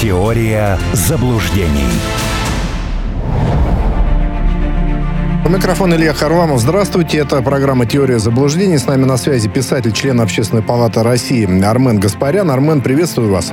Теория 0.00 0.78
заблуждений. 0.94 1.84
У 5.44 5.48
микрофона 5.50 5.92
Илья 5.92 6.14
Харламов. 6.14 6.58
Здравствуйте. 6.58 7.18
Это 7.18 7.42
программа 7.42 7.84
«Теория 7.84 8.18
заблуждений». 8.18 8.78
С 8.78 8.86
нами 8.86 9.04
на 9.04 9.18
связи 9.18 9.50
писатель, 9.50 9.92
член 9.92 10.22
Общественной 10.22 10.62
палаты 10.62 11.02
России 11.02 11.44
Армен 11.62 12.00
Гаспарян. 12.00 12.50
Армен, 12.50 12.80
приветствую 12.80 13.30
вас. 13.30 13.52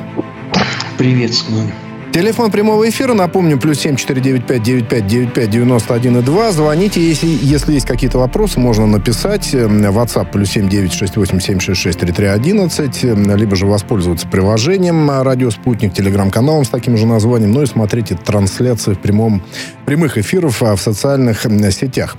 Приветствую. 0.98 1.70
Телефон 2.18 2.50
прямого 2.50 2.90
эфира, 2.90 3.14
напомню, 3.14 3.60
плюс 3.60 3.86
7495-9595-91,2. 3.86 6.52
Звоните, 6.52 7.00
если, 7.00 7.28
если 7.28 7.74
есть 7.74 7.86
какие-то 7.86 8.18
вопросы, 8.18 8.60
можно 8.60 8.88
написать. 8.88 9.54
WhatsApp 9.54 10.32
плюс 10.32 10.58
7968-766-3311, 10.58 13.36
либо 13.36 13.56
же 13.56 13.68
воспользоваться 13.68 14.28
приложением 14.28 15.12
«Радио 15.12 15.52
Спутник», 15.52 15.94
телеграм-каналом 15.94 16.66
с 16.66 16.70
таким 16.70 16.98
же 16.98 17.06
названием, 17.06 17.52
ну 17.52 17.62
и 17.62 17.68
смотрите 17.68 18.16
трансляции 18.16 18.96
в 18.96 19.00
прямом, 19.00 19.44
прямых 19.86 20.18
эфиров 20.18 20.62
в 20.62 20.78
социальных 20.78 21.46
сетях. 21.70 22.18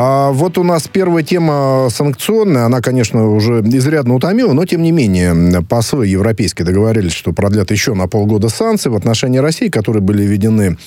А 0.00 0.30
вот 0.30 0.58
у 0.58 0.62
нас 0.62 0.86
первая 0.86 1.24
тема 1.24 1.88
санкционная. 1.90 2.66
Она, 2.66 2.80
конечно, 2.80 3.28
уже 3.30 3.62
изрядно 3.62 4.14
утомила, 4.14 4.52
но, 4.52 4.64
тем 4.64 4.80
не 4.80 4.92
менее, 4.92 5.60
послы 5.62 6.06
европейские 6.06 6.64
договорились, 6.64 7.10
что 7.10 7.32
продлят 7.32 7.72
еще 7.72 7.94
на 7.94 8.06
полгода 8.06 8.48
санкции 8.48 8.90
в 8.90 8.94
отношении 8.94 9.38
России, 9.38 9.68
которые 9.68 10.00
были 10.00 10.22
введены 10.22 10.78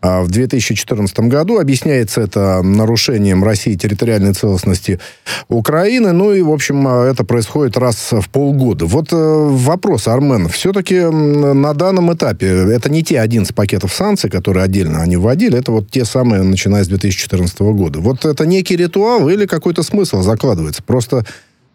в 0.00 0.28
2014 0.28 1.18
году. 1.20 1.58
Объясняется 1.58 2.20
это 2.20 2.62
нарушением 2.62 3.42
России 3.42 3.74
территориальной 3.74 4.32
целостности 4.32 5.00
Украины. 5.48 6.12
Ну 6.12 6.32
и, 6.32 6.42
в 6.42 6.52
общем, 6.52 6.86
а, 6.86 7.04
это 7.04 7.24
происходит 7.24 7.76
раз 7.76 8.12
в 8.12 8.28
полгода. 8.30 8.86
Вот 8.86 9.12
э, 9.12 9.16
вопрос, 9.16 10.06
Армен. 10.06 10.48
Все-таки 10.48 11.00
на 11.00 11.74
данном 11.74 12.12
этапе 12.12 12.46
это 12.46 12.90
не 12.90 13.02
те 13.02 13.20
11 13.20 13.54
пакетов 13.54 13.92
санкций, 13.92 14.30
которые 14.30 14.64
отдельно 14.64 15.02
они 15.02 15.16
вводили, 15.16 15.58
это 15.58 15.72
вот 15.72 15.90
те 15.90 16.04
самые, 16.04 16.42
начиная 16.42 16.84
с 16.84 16.88
2014 16.88 17.58
года. 17.60 18.00
Вот 18.00 18.24
это 18.24 18.46
некий 18.46 18.76
ритуал 18.76 19.28
или 19.28 19.46
какой-то 19.46 19.82
смысл 19.82 20.22
закладывается? 20.22 20.82
Просто 20.82 21.24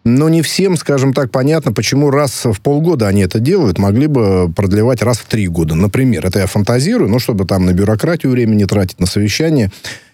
но 0.04 0.28
не 0.28 0.42
всем, 0.42 0.76
скажем 0.76 1.14
так, 1.14 1.30
понятно, 1.30 1.72
почему 1.72 2.10
раз 2.10 2.44
в 2.44 2.60
полгода 2.60 3.08
они 3.08 3.22
это 3.22 3.40
делают, 3.40 3.78
могли 3.78 4.06
бы 4.06 4.52
продлевать 4.54 5.02
раз 5.02 5.18
в 5.18 5.24
три 5.24 5.48
года. 5.48 5.74
Например, 5.74 6.26
это 6.26 6.40
я 6.40 6.46
фантазирую, 6.46 7.10
ну, 7.10 7.18
чтобы 7.18 7.46
там 7.46 7.64
на 7.64 7.72
бюрократию 7.72 8.32
времени 8.32 8.64
тратить, 8.64 9.00
на 9.00 9.06
совещание. 9.06 9.70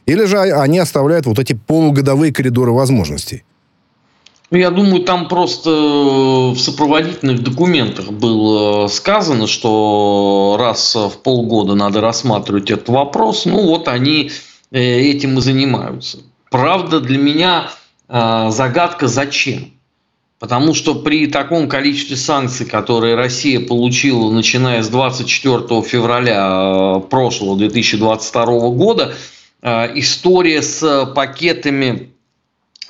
Или 0.06 0.24
же 0.26 0.38
они 0.38 0.78
оставляют 0.78 1.26
вот 1.26 1.38
эти 1.40 1.54
полугодовые 1.54 2.32
коридоры 2.32 2.70
возможностей? 2.70 3.42
Ну, 4.50 4.58
я 4.58 4.70
думаю, 4.70 5.04
там 5.04 5.28
просто 5.28 5.70
в 5.70 6.56
сопроводительных 6.56 7.42
документах 7.42 8.10
было 8.10 8.88
сказано, 8.88 9.46
что 9.46 10.56
раз 10.58 10.94
в 10.94 11.18
полгода 11.22 11.74
надо 11.74 12.00
рассматривать 12.00 12.70
этот 12.70 12.88
вопрос, 12.88 13.44
ну 13.44 13.62
вот 13.66 13.86
они 13.86 14.32
э, 14.72 14.80
этим 14.80 15.38
и 15.38 15.40
занимаются. 15.40 16.18
Правда, 16.50 17.00
для 17.00 17.18
меня 17.18 17.70
э, 18.08 18.48
загадка 18.50 19.06
зачем. 19.06 19.72
Потому 20.40 20.72
что 20.72 20.94
при 20.94 21.26
таком 21.26 21.68
количестве 21.68 22.16
санкций, 22.16 22.64
которые 22.64 23.14
Россия 23.14 23.60
получила, 23.60 24.30
начиная 24.30 24.82
с 24.82 24.88
24 24.88 25.82
февраля 25.82 26.96
э, 26.96 27.00
прошлого 27.00 27.58
2022 27.58 28.44
года, 28.70 29.14
э, 29.60 29.98
история 29.98 30.62
с 30.62 31.12
пакетами 31.14 32.14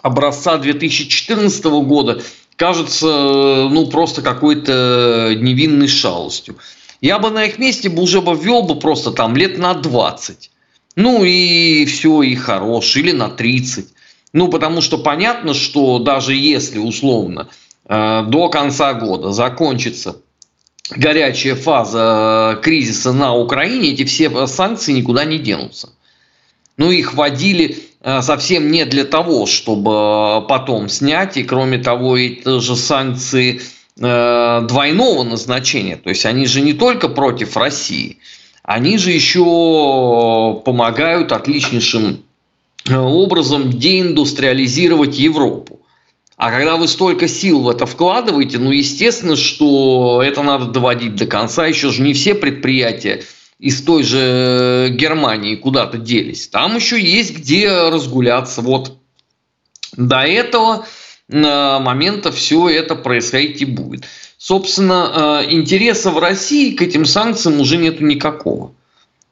образца 0.01 0.59
2014 0.59 1.65
года 1.65 2.23
кажется 2.55 3.09
э, 3.09 3.69
ну, 3.69 3.89
просто 3.89 4.23
какой-то 4.23 5.35
невинной 5.37 5.89
шалостью. 5.89 6.55
Я 7.01 7.19
бы 7.19 7.31
на 7.31 7.47
их 7.47 7.59
месте 7.59 7.89
уже 7.89 8.21
бы 8.21 8.37
ввел 8.37 8.63
бы 8.63 8.79
просто 8.79 9.11
там 9.11 9.37
лет 9.37 9.59
на 9.59 9.75
20. 9.75 10.53
Ну 10.95 11.25
и 11.25 11.85
все, 11.87 12.23
и 12.23 12.37
хорош. 12.37 12.97
Или 12.97 13.11
на 13.11 13.29
30. 13.29 13.89
Ну, 14.33 14.49
потому 14.49 14.81
что 14.81 14.99
понятно, 14.99 15.55
что 15.55 15.99
даже 15.99 16.35
если 16.35 16.79
условно 16.79 17.49
э, 17.89 18.25
до 18.27 18.49
конца 18.49 18.95
года 18.95 19.33
закончится 19.33 20.17
горячая 20.91 21.57
фаза 21.57 22.57
э, 22.57 22.63
кризиса 22.63 23.13
на 23.13 23.35
Украине, 23.35 23.91
эти 23.91 24.05
все 24.05 24.47
санкции 24.47 24.93
никуда 24.93 25.25
не 25.25 25.39
денутся. 25.39 25.91
Ну, 26.77 26.93
их 26.93 27.15
вводили 27.15 27.79
э, 28.03 28.23
совсем 28.23 28.71
не 28.71 28.85
для 28.85 29.05
того, 29.05 29.47
чтобы 29.47 30.47
потом 30.47 30.89
снять, 30.89 31.37
и 31.37 31.43
кроме 31.43 31.79
того, 31.79 32.17
это 32.17 32.61
же 32.61 32.77
санкции 32.77 33.61
двойного 33.97 35.25
назначения. 35.25 35.97
То 35.97 36.09
есть 36.09 36.25
они 36.25 36.47
же 36.47 36.63
не 36.63 36.73
только 36.73 37.11
против 37.11 37.55
России, 37.55 38.17
они 38.63 38.97
же 38.97 39.11
еще 39.11 40.63
помогают 40.65 41.33
отличнейшим 41.33 42.23
образом 42.89 43.71
деиндустриализировать 43.71 45.19
Европу. 45.19 45.81
А 46.37 46.51
когда 46.51 46.77
вы 46.77 46.89
столько 46.89 47.29
сил 47.29 47.61
в 47.61 47.69
это 47.69 47.85
вкладываете, 47.85 48.59
ну, 48.59 48.71
естественно, 48.71 49.37
что 49.37 50.23
это 50.25 50.43
надо 50.43 50.67
доводить 50.67 51.15
до 51.15 51.27
конца. 51.27 51.67
Еще 51.67 51.91
же 51.91 52.01
не 52.01 52.15
все 52.15 52.35
предприятия 52.35 53.23
из 53.59 53.83
той 53.83 54.03
же 54.03 54.89
Германии 54.91 55.57
куда-то 55.57 55.99
делись. 55.99 56.49
Там 56.49 56.77
еще 56.77 56.99
есть 56.99 57.37
где 57.37 57.71
разгуляться. 57.71 58.63
Вот 58.63 58.97
до 59.95 60.21
этого 60.21 60.87
э, 61.29 61.79
момента 61.79 62.33
все 62.33 62.71
это 62.71 62.95
происходить 62.95 63.61
и 63.61 63.67
будет. 63.67 64.07
Собственно, 64.39 65.43
э, 65.45 65.53
интереса 65.53 66.11
в 66.11 66.19
России 66.19 66.75
к 66.75 66.81
этим 66.81 67.05
санкциям 67.05 67.61
уже 67.61 67.77
нет 67.77 68.01
никакого. 68.01 68.73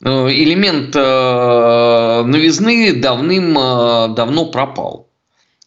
Э, 0.04 0.28
элемент 0.30 0.94
э, 0.94 2.22
новизны 2.24 2.92
давным-давно 2.92 4.44
э, 4.44 4.52
пропал. 4.52 5.08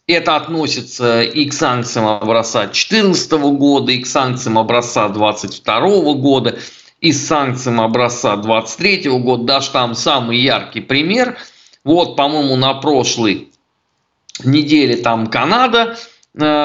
Это 0.06 0.36
относится 0.36 1.22
и 1.22 1.44
к 1.44 1.52
санкциям 1.52 2.06
образца 2.06 2.62
2014 2.62 3.32
года, 3.32 3.92
и 3.92 3.98
к 3.98 4.06
санкциям 4.06 4.58
образца 4.58 5.08
2022 5.08 6.14
года, 6.14 6.58
и 7.00 7.12
с 7.12 7.26
санкциям 7.26 7.80
образца 7.80 8.36
2023 8.36 9.10
года. 9.18 9.44
Даже 9.44 9.70
там 9.70 9.94
самый 9.94 10.38
яркий 10.38 10.80
пример. 10.80 11.36
Вот, 11.84 12.16
по-моему, 12.16 12.56
на 12.56 12.74
прошлой 12.74 13.48
неделе 14.44 14.96
там 14.96 15.26
Канада 15.26 15.96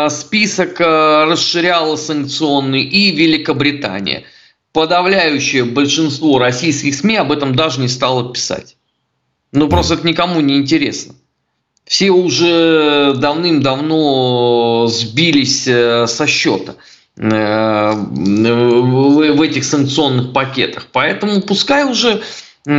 список 0.10 0.80
расширяла 0.80 1.98
санкционный, 1.98 2.84
и 2.84 3.12
Великобритания– 3.12 4.24
подавляющее 4.78 5.66
большинство 5.66 6.38
российских 6.38 6.94
СМИ 6.94 7.16
об 7.16 7.32
этом 7.32 7.56
даже 7.56 7.82
не 7.82 7.88
стало 7.88 8.32
писать. 8.32 8.78
Ну, 9.52 9.70
просто 9.70 9.96
это 9.96 10.06
никому 10.06 10.40
не 10.40 10.58
интересно. 10.58 11.16
Все 11.84 12.12
уже 12.12 13.16
давным-давно 13.18 14.86
сбились 14.86 15.68
э, 15.68 16.06
со 16.06 16.28
счета 16.28 16.76
э, 17.18 17.92
в 17.92 19.42
этих 19.42 19.64
санкционных 19.64 20.32
пакетах. 20.32 20.90
Поэтому 20.92 21.42
пускай 21.42 21.84
уже 21.84 22.22
э, 22.68 22.72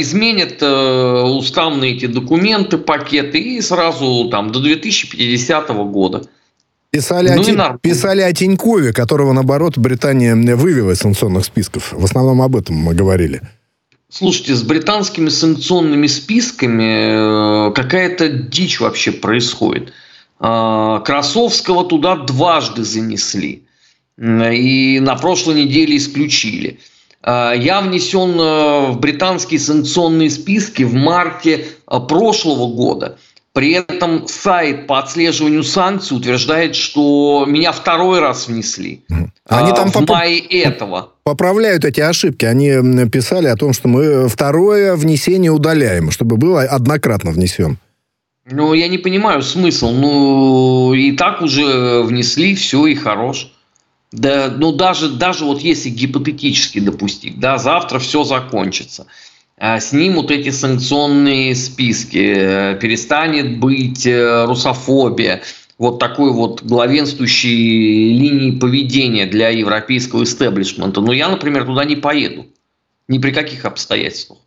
изменят 0.00 0.60
уставные 0.60 1.94
эти 1.94 2.06
документы, 2.06 2.76
пакеты 2.76 3.38
и 3.38 3.60
сразу 3.60 4.30
там 4.30 4.50
до 4.50 4.58
2050 4.58 5.68
года– 5.68 6.22
Писали, 6.96 7.30
ну, 7.30 7.42
о, 7.42 7.44
Тинь, 7.44 7.58
писали 7.82 8.22
о 8.22 8.32
Тинькове, 8.32 8.92
которого, 8.92 9.32
наоборот, 9.32 9.76
Британия 9.76 10.34
вывела 10.34 10.92
из 10.92 10.98
санкционных 10.98 11.44
списков. 11.44 11.92
В 11.92 12.04
основном 12.04 12.40
об 12.40 12.56
этом 12.56 12.76
мы 12.76 12.94
говорили. 12.94 13.42
Слушайте, 14.08 14.54
с 14.54 14.62
британскими 14.62 15.28
санкционными 15.28 16.06
списками 16.06 17.68
э, 17.68 17.72
какая-то 17.74 18.30
дичь 18.30 18.80
вообще 18.80 19.12
происходит. 19.12 19.92
А, 20.38 21.00
Красовского 21.00 21.84
туда 21.84 22.16
дважды 22.16 22.84
занесли. 22.84 23.64
И 24.18 24.98
на 25.00 25.16
прошлой 25.16 25.64
неделе 25.64 25.98
исключили. 25.98 26.78
А, 27.22 27.52
я 27.52 27.82
внесен 27.82 28.40
э, 28.40 28.92
в 28.92 29.00
британские 29.00 29.60
санкционные 29.60 30.30
списки 30.30 30.84
в 30.84 30.94
марте 30.94 31.66
э, 31.86 32.00
прошлого 32.00 32.72
года. 32.72 33.18
При 33.56 33.70
этом 33.70 34.28
сайт 34.28 34.86
по 34.86 34.98
отслеживанию 34.98 35.64
санкций 35.64 36.14
утверждает, 36.14 36.76
что 36.76 37.46
меня 37.48 37.72
второй 37.72 38.20
раз 38.20 38.48
внесли. 38.48 39.02
Они 39.48 39.72
там 39.72 39.90
в 39.90 40.06
мае 40.06 40.40
этого. 40.40 41.12
Поправляют 41.24 41.86
эти 41.86 42.02
ошибки. 42.02 42.44
Они 42.44 42.68
писали 43.08 43.46
о 43.46 43.56
том, 43.56 43.72
что 43.72 43.88
мы 43.88 44.28
второе 44.28 44.94
внесение 44.94 45.50
удаляем, 45.52 46.10
чтобы 46.10 46.36
было 46.36 46.64
однократно 46.64 47.30
внесен. 47.30 47.78
Ну, 48.44 48.74
я 48.74 48.88
не 48.88 48.98
понимаю 48.98 49.40
смысл. 49.40 49.90
Ну, 49.90 50.92
и 50.92 51.12
так 51.12 51.40
уже 51.40 52.02
внесли, 52.02 52.54
все, 52.54 52.86
и 52.86 52.94
хорош. 52.94 53.50
Да, 54.12 54.52
ну, 54.54 54.72
даже, 54.72 55.08
даже 55.08 55.46
вот 55.46 55.62
если 55.62 55.88
гипотетически 55.88 56.78
допустить, 56.80 57.40
да, 57.40 57.56
завтра 57.56 58.00
все 58.00 58.22
закончится– 58.22 59.06
снимут 59.80 60.30
эти 60.30 60.50
санкционные 60.50 61.54
списки, 61.54 62.34
э, 62.36 62.78
перестанет 62.78 63.58
быть 63.58 64.06
э, 64.06 64.44
русофобия, 64.44 65.42
вот 65.78 65.98
такой 65.98 66.32
вот 66.32 66.62
главенствующей 66.62 68.12
линии 68.12 68.58
поведения 68.58 69.26
для 69.26 69.48
европейского 69.48 70.24
истеблишмента. 70.24 71.00
Но 71.00 71.12
я, 71.12 71.28
например, 71.28 71.64
туда 71.64 71.84
не 71.84 71.96
поеду. 71.96 72.46
Ни 73.08 73.18
при 73.18 73.30
каких 73.30 73.64
обстоятельствах. 73.64 74.38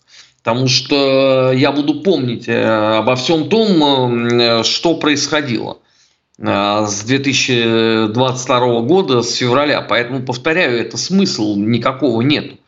Потому 0.43 0.67
что 0.67 1.53
я 1.53 1.71
буду 1.71 2.01
помнить 2.01 2.47
э, 2.47 2.63
обо 2.97 3.15
всем 3.15 3.49
том, 3.49 4.63
что 4.63 4.95
происходило 4.95 5.79
с 6.37 7.03
2022 7.03 8.81
года, 8.81 9.21
с 9.23 9.35
февраля. 9.35 9.81
Поэтому, 9.81 10.21
повторяю, 10.23 10.79
это 10.79 10.97
смысл 10.97 11.55
никакого 11.57 12.21
нет. 12.21 12.58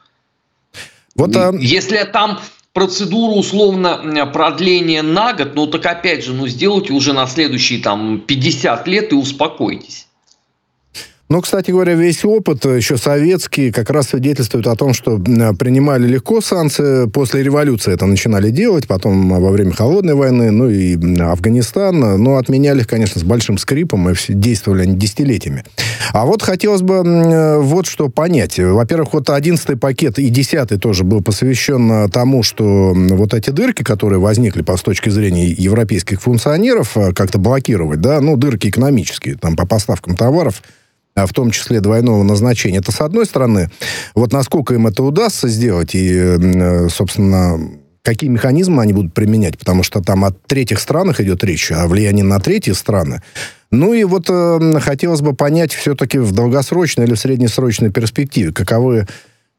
Вот, 1.15 1.35
а... 1.35 1.53
Если 1.57 2.03
там 2.03 2.39
процедуру 2.73 3.33
условно 3.33 4.29
продления 4.33 5.01
на 5.01 5.33
год, 5.33 5.55
ну 5.55 5.67
так 5.67 5.85
опять 5.85 6.23
же, 6.23 6.33
ну 6.33 6.47
сделайте 6.47 6.93
уже 6.93 7.13
на 7.13 7.27
следующие 7.27 7.81
там 7.81 8.21
50 8.21 8.87
лет 8.87 9.11
и 9.11 9.15
успокойтесь. 9.15 10.07
Ну, 11.31 11.39
кстати 11.39 11.71
говоря, 11.71 11.93
весь 11.93 12.25
опыт, 12.25 12.65
э, 12.65 12.75
еще 12.75 12.97
советский, 12.97 13.71
как 13.71 13.89
раз 13.89 14.09
свидетельствует 14.09 14.67
о 14.67 14.75
том, 14.75 14.93
что 14.93 15.17
принимали 15.17 16.05
легко 16.05 16.41
санкции. 16.41 17.07
После 17.07 17.41
революции 17.41 17.93
это 17.93 18.05
начинали 18.05 18.49
делать, 18.49 18.85
потом 18.85 19.29
во 19.29 19.49
время 19.49 19.71
Холодной 19.71 20.15
войны, 20.15 20.51
ну 20.51 20.69
и 20.69 20.97
Афганистан. 21.21 22.21
Но 22.21 22.35
отменяли 22.35 22.81
их, 22.81 22.87
конечно, 22.87 23.21
с 23.21 23.23
большим 23.23 23.57
скрипом, 23.57 24.09
и 24.09 24.13
действовали 24.27 24.81
они 24.81 24.95
десятилетиями. 24.97 25.63
А 26.11 26.25
вот 26.25 26.41
хотелось 26.41 26.81
бы 26.81 26.95
э, 26.95 27.59
вот 27.59 27.85
что 27.85 28.09
понять. 28.09 28.59
Во-первых, 28.59 29.13
вот 29.13 29.29
одиннадцатый 29.29 29.77
пакет 29.77 30.19
и 30.19 30.27
десятый 30.27 30.79
тоже 30.79 31.05
был 31.05 31.21
посвящен 31.21 31.89
э, 31.93 32.09
тому, 32.09 32.43
что 32.43 32.91
вот 32.93 33.33
эти 33.33 33.51
дырки, 33.51 33.83
которые 33.83 34.19
возникли 34.19 34.63
по 34.63 34.75
с 34.75 34.81
точки 34.81 35.07
зрения 35.07 35.47
европейских 35.47 36.21
функционеров, 36.21 36.97
как-то 37.15 37.37
блокировать, 37.37 38.01
да, 38.01 38.19
ну, 38.19 38.35
дырки 38.35 38.67
экономические, 38.67 39.35
там, 39.35 39.55
по 39.55 39.65
поставкам 39.65 40.17
товаров, 40.17 40.61
в 41.15 41.33
том 41.33 41.51
числе 41.51 41.81
двойного 41.81 42.23
назначения. 42.23 42.79
Это 42.79 42.91
с 42.91 43.01
одной 43.01 43.25
стороны, 43.25 43.69
вот 44.15 44.31
насколько 44.33 44.73
им 44.73 44.87
это 44.87 45.03
удастся 45.03 45.47
сделать 45.47 45.95
и, 45.95 46.09
э, 46.13 46.89
собственно, 46.89 47.59
какие 48.03 48.29
механизмы 48.29 48.81
они 48.81 48.93
будут 48.93 49.13
применять, 49.13 49.57
потому 49.57 49.83
что 49.83 50.01
там 50.01 50.25
о 50.25 50.31
третьих 50.31 50.79
странах 50.79 51.19
идет 51.21 51.43
речь, 51.43 51.71
о 51.71 51.87
влиянии 51.87 52.23
на 52.23 52.39
третьи 52.39 52.71
страны. 52.71 53.21
Ну 53.71 53.93
и 53.93 54.03
вот 54.03 54.25
э, 54.29 54.79
хотелось 54.81 55.21
бы 55.21 55.33
понять 55.33 55.73
все-таки 55.73 56.17
в 56.17 56.33
долгосрочной 56.33 57.05
или 57.05 57.13
в 57.13 57.19
среднесрочной 57.19 57.89
перспективе, 57.89 58.51
каковы 58.51 59.07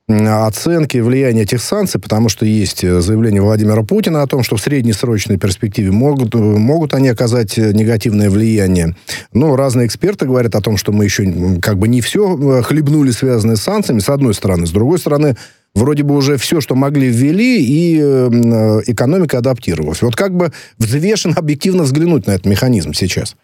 оценки 0.09 0.99
влияния 0.99 1.43
этих 1.43 1.63
санкций, 1.63 2.01
потому 2.01 2.29
что 2.29 2.45
есть 2.45 2.83
э, 2.83 3.01
заявление 3.01 3.41
Владимира 3.41 3.83
Путина 3.83 4.23
о 4.23 4.27
том, 4.27 4.43
что 4.43 4.57
в 4.57 4.61
среднесрочной 4.61 5.39
перспективе 5.39 5.93
могут, 5.93 6.35
э, 6.35 6.39
могут 6.39 6.93
они 6.95 7.09
оказать 7.09 7.57
э, 7.57 7.73
негативное 7.73 8.29
влияние. 8.29 8.97
Но 9.33 9.55
разные 9.55 9.87
эксперты 9.87 10.27
говорят 10.27 10.55
о 10.55 10.61
том, 10.61 10.77
что 10.77 10.93
мы 10.93 11.05
еще 11.05 11.59
как 11.61 11.79
бы 11.79 11.89
не 11.89 12.01
все 12.01 12.63
хлебнули, 12.63 13.13
связанные 13.13 13.57
с 13.57 13.63
санкциями, 13.63 14.01
с 14.01 14.09
одной 14.09 14.35
стороны. 14.35 14.67
С 14.67 14.71
другой 14.71 14.99
стороны, 14.99 15.37
вроде 15.75 16.03
бы 16.03 16.17
уже 16.17 16.37
все, 16.37 16.61
что 16.61 16.75
могли, 16.75 17.09
ввели, 17.09 17.63
и 17.65 17.99
экономика 17.99 19.39
адаптировалась. 19.39 20.03
Вот 20.03 20.17
как 20.17 20.35
бы 20.35 20.53
взвешенно, 20.79 21.37
объективно 21.37 21.85
взглянуть 21.85 22.27
на 22.27 22.33
этот 22.33 22.47
механизм 22.47 22.93
сейчас? 22.93 23.37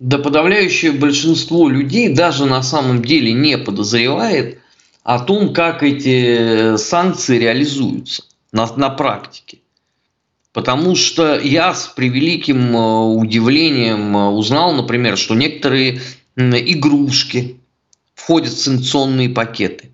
Да 0.00 0.18
подавляющее 0.18 0.92
большинство 0.92 1.68
людей 1.68 2.12
даже 2.12 2.46
на 2.46 2.62
самом 2.62 3.02
деле 3.02 3.32
не 3.32 3.56
подозревает, 3.58 4.58
о 5.02 5.18
том, 5.20 5.52
как 5.52 5.82
эти 5.82 6.76
санкции 6.76 7.38
реализуются 7.38 8.24
на, 8.52 8.66
на 8.76 8.90
практике. 8.90 9.58
Потому 10.52 10.96
что 10.96 11.38
я 11.38 11.74
с 11.74 11.88
превеликим 11.88 12.76
э, 12.76 13.04
удивлением 13.16 14.16
э, 14.16 14.28
узнал, 14.28 14.74
например, 14.74 15.16
что 15.16 15.34
некоторые 15.34 16.00
игрушки 16.36 17.58
входят 18.14 18.52
в 18.52 18.60
санкционные 18.62 19.30
пакеты. 19.30 19.90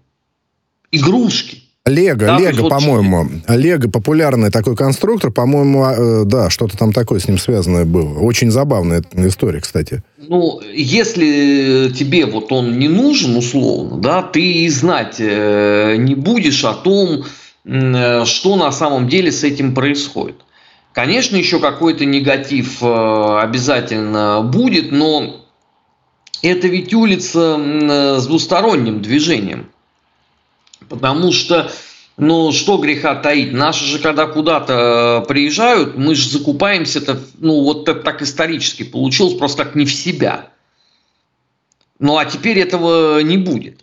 Игрушки. 0.91 1.63
Лего, 1.89 2.27
да, 2.27 2.39
Лего, 2.39 2.69
по-моему. 2.69 3.29
Лего 3.49 3.89
популярный 3.89 4.51
такой 4.51 4.77
конструктор, 4.77 5.31
по-моему, 5.31 5.85
а, 5.85 5.95
э, 5.97 6.25
да, 6.25 6.51
что-то 6.51 6.77
там 6.77 6.93
такое 6.93 7.19
с 7.19 7.29
ним 7.29 7.39
связанное 7.39 7.85
было. 7.85 8.19
Очень 8.19 8.51
забавная 8.51 9.03
история, 9.15 9.61
кстати. 9.61 10.03
Ну, 10.19 10.61
если 10.73 11.91
тебе 11.91 12.27
вот 12.27 12.53
он 12.53 12.79
не 12.79 12.89
нужен, 12.89 13.37
условно, 13.37 13.99
да, 13.99 14.23
ты 14.23 14.41
и 14.41 14.69
знать 14.69 15.17
э, 15.19 15.97
не 15.99 16.15
будешь 16.15 16.65
о 16.65 16.75
том, 16.75 17.25
э, 17.65 18.25
что 18.25 18.57
на 18.57 18.71
самом 18.73 19.09
деле 19.09 19.33
с 19.33 19.43
этим 19.43 19.75
происходит. 19.75 20.37
Конечно, 20.93 21.37
еще 21.37 21.61
какой-то 21.61 22.05
негатив 22.05 22.83
обязательно 22.83 24.43
будет, 24.43 24.91
но 24.91 25.45
это 26.43 26.67
ведь 26.67 26.93
улица 26.93 27.57
с 28.19 28.27
двусторонним 28.27 29.01
движением. 29.01 29.69
Потому 30.89 31.33
что, 31.33 31.71
ну, 32.17 32.53
что 32.53 32.79
греха 32.79 33.15
таить, 33.15 33.53
наши 33.53 33.85
же, 33.85 33.99
когда 33.99 34.27
куда-то 34.27 35.23
э, 35.23 35.29
приезжают, 35.29 35.97
мы 35.97 36.15
же 36.15 36.29
закупаемся-то, 36.29 37.21
ну, 37.39 37.63
вот 37.63 37.89
это 37.89 38.01
так 38.01 38.23
исторически 38.23 38.83
получилось, 38.83 39.35
просто 39.35 39.65
так 39.65 39.75
не 39.75 39.85
в 39.85 39.93
себя. 39.93 40.51
Ну, 41.99 42.17
а 42.17 42.25
теперь 42.25 42.59
этого 42.59 43.21
не 43.21 43.37
будет. 43.37 43.81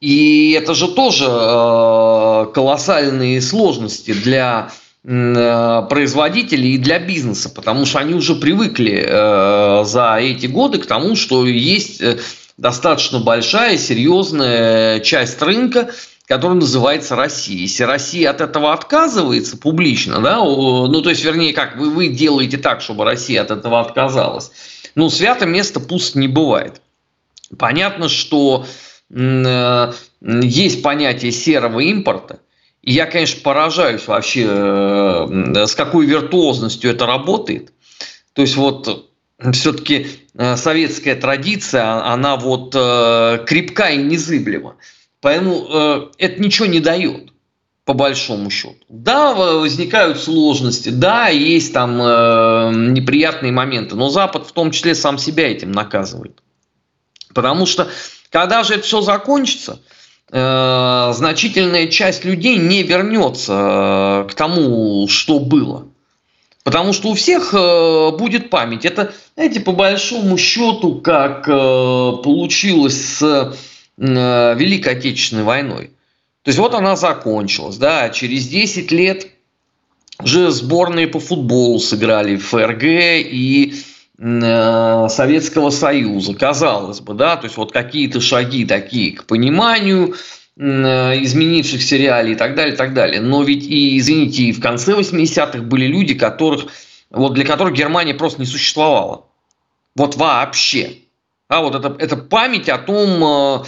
И 0.00 0.52
это 0.52 0.74
же 0.74 0.88
тоже 0.88 1.24
э, 1.26 2.46
колоссальные 2.52 3.40
сложности 3.40 4.12
для 4.12 4.70
э, 5.04 5.82
производителей 5.88 6.74
и 6.74 6.78
для 6.78 6.98
бизнеса, 6.98 7.48
потому 7.48 7.86
что 7.86 8.00
они 8.00 8.14
уже 8.14 8.34
привыкли 8.34 9.06
э, 9.08 9.84
за 9.84 10.16
эти 10.20 10.46
годы 10.46 10.78
к 10.78 10.86
тому, 10.86 11.16
что 11.16 11.46
есть 11.46 12.02
э, 12.02 12.18
достаточно 12.58 13.20
большая, 13.20 13.78
серьезная 13.78 15.00
часть 15.00 15.40
рынка, 15.40 15.90
который 16.26 16.54
называется 16.54 17.16
Россия. 17.16 17.56
Если 17.56 17.84
Россия 17.84 18.30
от 18.30 18.40
этого 18.40 18.72
отказывается 18.72 19.56
публично, 19.56 20.20
да, 20.20 20.38
ну, 20.38 21.00
то 21.02 21.10
есть, 21.10 21.24
вернее, 21.24 21.52
как 21.52 21.76
вы, 21.76 21.90
вы 21.90 22.08
делаете 22.08 22.58
так, 22.58 22.80
чтобы 22.80 23.04
Россия 23.04 23.42
от 23.42 23.50
этого 23.50 23.80
отказалась, 23.80 24.50
ну, 24.94 25.08
свято 25.08 25.46
место 25.46 25.80
пуст 25.80 26.16
не 26.16 26.28
бывает. 26.28 26.82
Понятно, 27.56 28.08
что 28.08 28.66
э, 29.10 29.92
есть 30.20 30.82
понятие 30.82 31.30
серого 31.30 31.80
импорта, 31.80 32.40
я, 32.82 33.06
конечно, 33.06 33.40
поражаюсь 33.42 34.06
вообще, 34.06 34.46
э, 34.48 35.66
с 35.66 35.74
какой 35.74 36.06
виртуозностью 36.06 36.90
это 36.90 37.06
работает. 37.06 37.72
То 38.32 38.42
есть, 38.42 38.56
вот 38.56 39.10
все-таки 39.52 40.06
э, 40.34 40.56
советская 40.56 41.14
традиция, 41.14 42.04
она 42.04 42.36
вот 42.36 42.74
э, 42.74 43.44
крепка 43.46 43.90
и 43.90 43.98
незыблема. 43.98 44.76
Поэтому 45.20 45.66
э, 45.68 46.06
это 46.18 46.42
ничего 46.42 46.66
не 46.66 46.80
дает, 46.80 47.30
по 47.84 47.94
большому 47.94 48.50
счету. 48.50 48.76
Да, 48.88 49.32
возникают 49.34 50.20
сложности, 50.20 50.90
да, 50.90 51.28
есть 51.28 51.72
там 51.72 52.00
э, 52.00 52.72
неприятные 52.74 53.52
моменты, 53.52 53.96
но 53.96 54.08
Запад 54.08 54.46
в 54.46 54.52
том 54.52 54.70
числе 54.70 54.94
сам 54.94 55.18
себя 55.18 55.50
этим 55.50 55.72
наказывает. 55.72 56.42
Потому 57.34 57.66
что, 57.66 57.88
когда 58.30 58.62
же 58.62 58.74
это 58.74 58.82
все 58.84 59.00
закончится, 59.00 59.80
э, 60.30 61.12
значительная 61.14 61.86
часть 61.88 62.24
людей 62.24 62.56
не 62.56 62.82
вернется 62.82 64.24
э, 64.26 64.30
к 64.30 64.34
тому, 64.34 65.08
что 65.08 65.38
было. 65.38 65.86
Потому 66.62 66.92
что 66.92 67.08
у 67.10 67.14
всех 67.14 67.54
э, 67.54 68.10
будет 68.18 68.50
память. 68.50 68.84
Это, 68.84 69.12
знаете, 69.34 69.60
по 69.60 69.72
большому 69.72 70.36
счету, 70.36 70.96
как 70.96 71.48
э, 71.48 71.52
получилось 71.52 73.18
с 73.18 73.22
Э, 73.22 73.52
Великой 73.98 74.94
Отечественной 74.94 75.44
войной. 75.44 75.90
То 76.42 76.50
есть 76.50 76.58
вот 76.58 76.74
она 76.74 76.96
закончилась, 76.96 77.76
да, 77.76 78.08
через 78.10 78.46
10 78.46 78.92
лет 78.92 79.26
уже 80.22 80.50
сборные 80.50 81.08
по 81.08 81.18
футболу 81.18 81.78
сыграли 81.78 82.36
в 82.36 82.46
ФРГ 82.46 82.84
и 82.84 83.74
э, 84.18 85.06
Советского 85.10 85.70
Союза, 85.70 86.34
казалось 86.34 87.00
бы, 87.00 87.14
да, 87.14 87.36
то 87.36 87.46
есть 87.46 87.56
вот 87.56 87.72
какие-то 87.72 88.20
шаги 88.20 88.64
такие 88.64 89.16
к 89.16 89.24
пониманию 89.24 90.14
э, 90.56 90.62
изменившихся 91.22 91.96
реалий 91.96 92.32
и 92.32 92.36
так 92.36 92.54
далее, 92.54 92.74
и 92.74 92.76
так 92.76 92.94
далее. 92.94 93.20
Но 93.20 93.42
ведь 93.42 93.64
и, 93.64 93.98
извините, 93.98 94.44
и 94.44 94.52
в 94.52 94.60
конце 94.60 94.92
80-х 94.92 95.58
были 95.62 95.86
люди, 95.86 96.14
которых, 96.14 96.66
вот 97.10 97.34
для 97.34 97.44
которых 97.44 97.74
Германия 97.74 98.14
просто 98.14 98.40
не 98.40 98.46
существовала. 98.46 99.24
Вот 99.96 100.16
вообще. 100.16 100.98
А 101.48 101.60
вот 101.60 101.74
это, 101.74 101.96
это 101.98 102.16
память 102.16 102.68
о 102.68 102.78
том, 102.78 103.64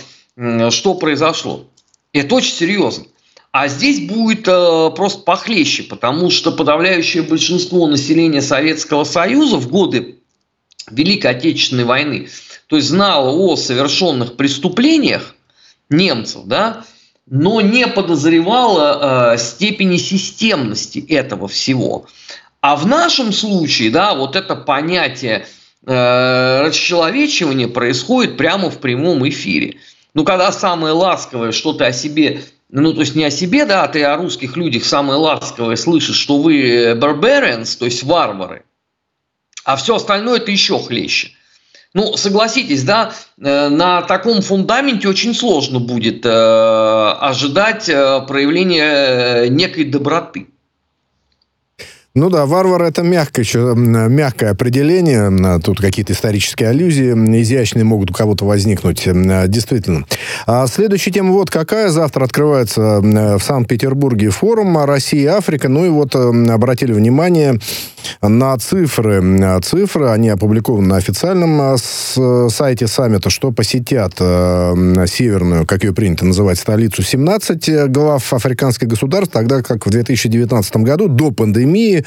что 0.71 0.95
произошло. 0.95 1.67
Это 2.13 2.35
очень 2.37 2.55
серьезно. 2.55 3.07
А 3.51 3.69
здесь 3.69 4.07
будет 4.07 4.47
э, 4.47 4.91
просто 4.95 5.23
похлеще, 5.23 5.83
потому 5.85 6.31
что 6.31 6.53
подавляющее 6.53 7.23
большинство 7.23 7.87
населения 7.87 8.43
Советского 8.43 9.05
Союза 9.05 9.57
в 9.57 9.69
годы 9.69 10.19
Великой 10.91 11.33
Отечественной 11.33 11.85
войны, 11.85 12.29
то 12.67 12.77
есть 12.77 12.89
знало 12.89 13.31
о 13.31 13.57
совершенных 13.57 14.37
преступлениях 14.37 15.35
немцев, 15.89 16.43
да, 16.45 16.85
но 17.27 17.61
не 17.61 17.87
подозревало 17.87 19.35
э, 19.35 19.39
степени 19.39 19.97
системности 19.97 20.99
этого 21.09 21.49
всего. 21.49 22.07
А 22.61 22.77
в 22.77 22.87
нашем 22.87 23.33
случае, 23.33 23.91
да, 23.91 24.15
вот 24.15 24.37
это 24.37 24.57
понятие 24.57 25.47
э, 25.87 26.61
расчеловечивание 26.67 27.69
происходит 27.69 28.37
прямо 28.37 28.71
в 28.71 28.79
прямом 28.79 29.27
эфире. 29.29 29.79
Ну, 30.15 30.25
когда 30.25 30.51
самое 30.53 30.95
ласковое, 30.95 31.53
что 31.53 31.73
ты 31.73 31.85
о 31.85 31.93
себе, 31.93 32.43
ну, 32.71 32.93
то 32.93 33.01
есть 33.01 33.15
не 33.15 33.25
о 33.25 33.31
себе, 33.31 33.65
да, 33.65 33.85
а 33.85 33.89
ты 33.89 34.03
о 34.05 34.17
русских 34.17 34.57
людях 34.57 34.85
самое 34.85 35.19
ласковое 35.19 35.77
слышишь, 35.77 36.17
что 36.17 36.39
вы 36.39 36.93
barbarians, 36.93 37.79
то 37.79 37.85
есть 37.85 38.03
варвары, 38.03 38.65
а 39.65 39.77
все 39.77 39.97
остальное 39.97 40.39
это 40.39 40.51
еще 40.51 40.79
хлеще. 40.79 41.33
Ну, 41.95 42.17
согласитесь, 42.17 42.85
да, 42.85 43.13
э, 43.39 43.69
на 43.69 44.03
таком 44.03 44.43
фундаменте 44.43 45.09
очень 45.09 45.35
сложно 45.35 45.81
будет 45.81 46.25
э, 46.27 46.29
ожидать 46.29 47.89
э, 47.89 48.21
проявления 48.27 49.49
некой 49.49 49.85
доброты. 49.85 50.49
Ну 52.19 52.31
да, 52.31 52.47
варвар 52.47 52.83
это 52.83 53.05
мягкое, 53.05 53.43
еще, 53.43 53.75
мягкое 53.77 54.51
определение. 54.51 55.61
Тут 55.61 55.81
какие-то 55.81 56.15
исторические 56.15 56.71
аллюзии 56.71 57.13
изящные 57.41 57.85
могут 57.85 58.11
у 58.11 58.13
кого-то 58.13 58.45
возникнуть. 58.45 59.05
Действительно. 59.05 60.05
А 60.45 60.67
следующая 60.67 61.13
тема 61.13 61.31
вот 61.33 61.49
какая. 61.49 61.91
Завтра 61.91 62.25
открывается 62.25 62.99
в 63.01 63.41
Санкт-Петербурге 63.41 64.31
форум 64.31 64.85
Россия 64.85 65.23
и 65.23 65.27
Африка. 65.27 65.69
Ну 65.69 65.87
и 65.87 65.91
вот 65.91 66.17
обратили 66.17 66.93
внимание 66.93 67.61
на 68.21 68.57
цифры. 68.59 69.23
Цифры, 69.63 70.09
они 70.09 70.29
опубликованы 70.29 70.89
на 70.89 70.97
официальном 70.97 71.61
а, 71.61 71.77
сайте 72.51 72.87
саммита, 72.87 73.31
что 73.31 73.53
посетят 73.53 74.15
э, 74.19 75.07
северную, 75.07 75.67
как 75.67 75.85
ее 75.85 75.93
принято 75.93 76.25
называть, 76.25 76.59
столицу 76.59 77.03
17 77.03 77.91
глав 77.91 78.33
африканских 78.33 78.89
государств, 78.89 79.33
тогда 79.33 79.63
как 79.63 79.87
в 79.87 79.91
2019 79.91 80.77
году, 80.79 81.09
до 81.09 81.31
пандемии, 81.31 82.05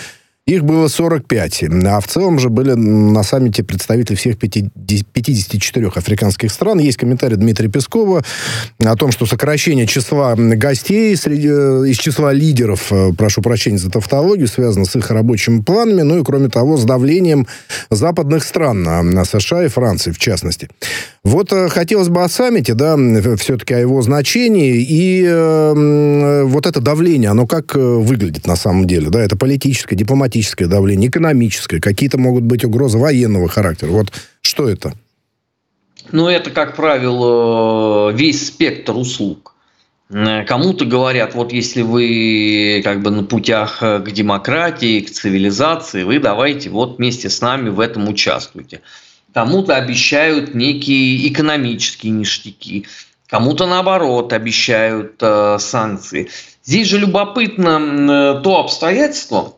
их 0.47 0.63
было 0.63 0.87
45. 0.87 1.63
А 1.85 1.99
в 1.99 2.07
целом 2.07 2.39
же 2.39 2.49
были 2.49 2.73
на 2.73 3.21
саммите 3.21 3.63
представители 3.63 4.15
всех 4.15 4.39
54 4.39 5.87
африканских 5.87 6.51
стран. 6.51 6.79
Есть 6.79 6.97
комментарий 6.97 7.37
Дмитрия 7.37 7.69
Пескова 7.69 8.23
о 8.79 8.95
том, 8.95 9.11
что 9.11 9.27
сокращение 9.27 9.85
числа 9.85 10.35
гостей 10.35 11.15
среди, 11.15 11.47
э, 11.47 11.83
из 11.87 11.97
числа 11.97 12.33
лидеров, 12.33 12.91
э, 12.91 13.13
прошу 13.15 13.43
прощения 13.43 13.77
за 13.77 13.91
тавтологию, 13.91 14.47
связано 14.47 14.85
с 14.85 14.95
их 14.95 15.11
рабочими 15.11 15.61
планами, 15.61 16.01
ну 16.01 16.19
и, 16.19 16.23
кроме 16.23 16.49
того, 16.49 16.77
с 16.77 16.85
давлением 16.85 17.45
западных 17.91 18.43
стран, 18.43 18.81
на 18.81 19.25
США 19.25 19.65
и 19.65 19.67
Франции 19.67 20.11
в 20.11 20.17
частности. 20.17 20.69
Вот 21.23 21.53
э, 21.53 21.69
хотелось 21.69 22.09
бы 22.09 22.23
о 22.23 22.29
саммите, 22.29 22.73
да, 22.73 22.97
все-таки 23.37 23.75
о 23.75 23.79
его 23.79 24.01
значении, 24.01 24.81
и 24.81 25.23
э, 25.23 26.43
вот 26.45 26.65
это 26.65 26.81
давление, 26.81 27.29
оно 27.29 27.45
как 27.45 27.75
выглядит 27.75 28.47
на 28.47 28.55
самом 28.55 28.87
деле, 28.87 29.09
да, 29.09 29.21
это 29.21 29.37
политическое, 29.37 29.95
дипломатическое 29.95 30.30
политическое 30.31 30.67
давление, 30.67 31.09
экономическое, 31.09 31.81
какие-то 31.81 32.17
могут 32.17 32.43
быть 32.43 32.63
угрозы 32.63 32.97
военного 32.97 33.49
характера. 33.49 33.89
Вот 33.89 34.13
что 34.41 34.69
это? 34.69 34.93
Ну, 36.11 36.27
это, 36.27 36.51
как 36.51 36.75
правило, 36.75 38.11
весь 38.11 38.47
спектр 38.47 38.95
услуг. 38.95 39.53
Кому-то 40.09 40.85
говорят, 40.85 41.35
вот 41.35 41.53
если 41.53 41.81
вы 41.83 42.81
как 42.83 43.01
бы 43.01 43.11
на 43.11 43.23
путях 43.23 43.79
к 43.79 44.11
демократии, 44.11 45.01
к 45.01 45.09
цивилизации, 45.09 46.03
вы 46.03 46.19
давайте 46.19 46.69
вот 46.69 46.97
вместе 46.97 47.29
с 47.29 47.41
нами 47.41 47.69
в 47.69 47.79
этом 47.79 48.07
участвуйте. 48.09 48.81
Кому-то 49.33 49.75
обещают 49.75 50.53
некие 50.55 51.27
экономические 51.29 52.11
ништяки, 52.11 52.85
кому-то 53.27 53.67
наоборот 53.67 54.33
обещают 54.33 55.15
э, 55.21 55.57
санкции. 55.59 56.29
Здесь 56.65 56.87
же 56.87 56.97
любопытно 56.99 57.79
э, 57.79 58.41
то 58.43 58.59
обстоятельство, 58.59 59.55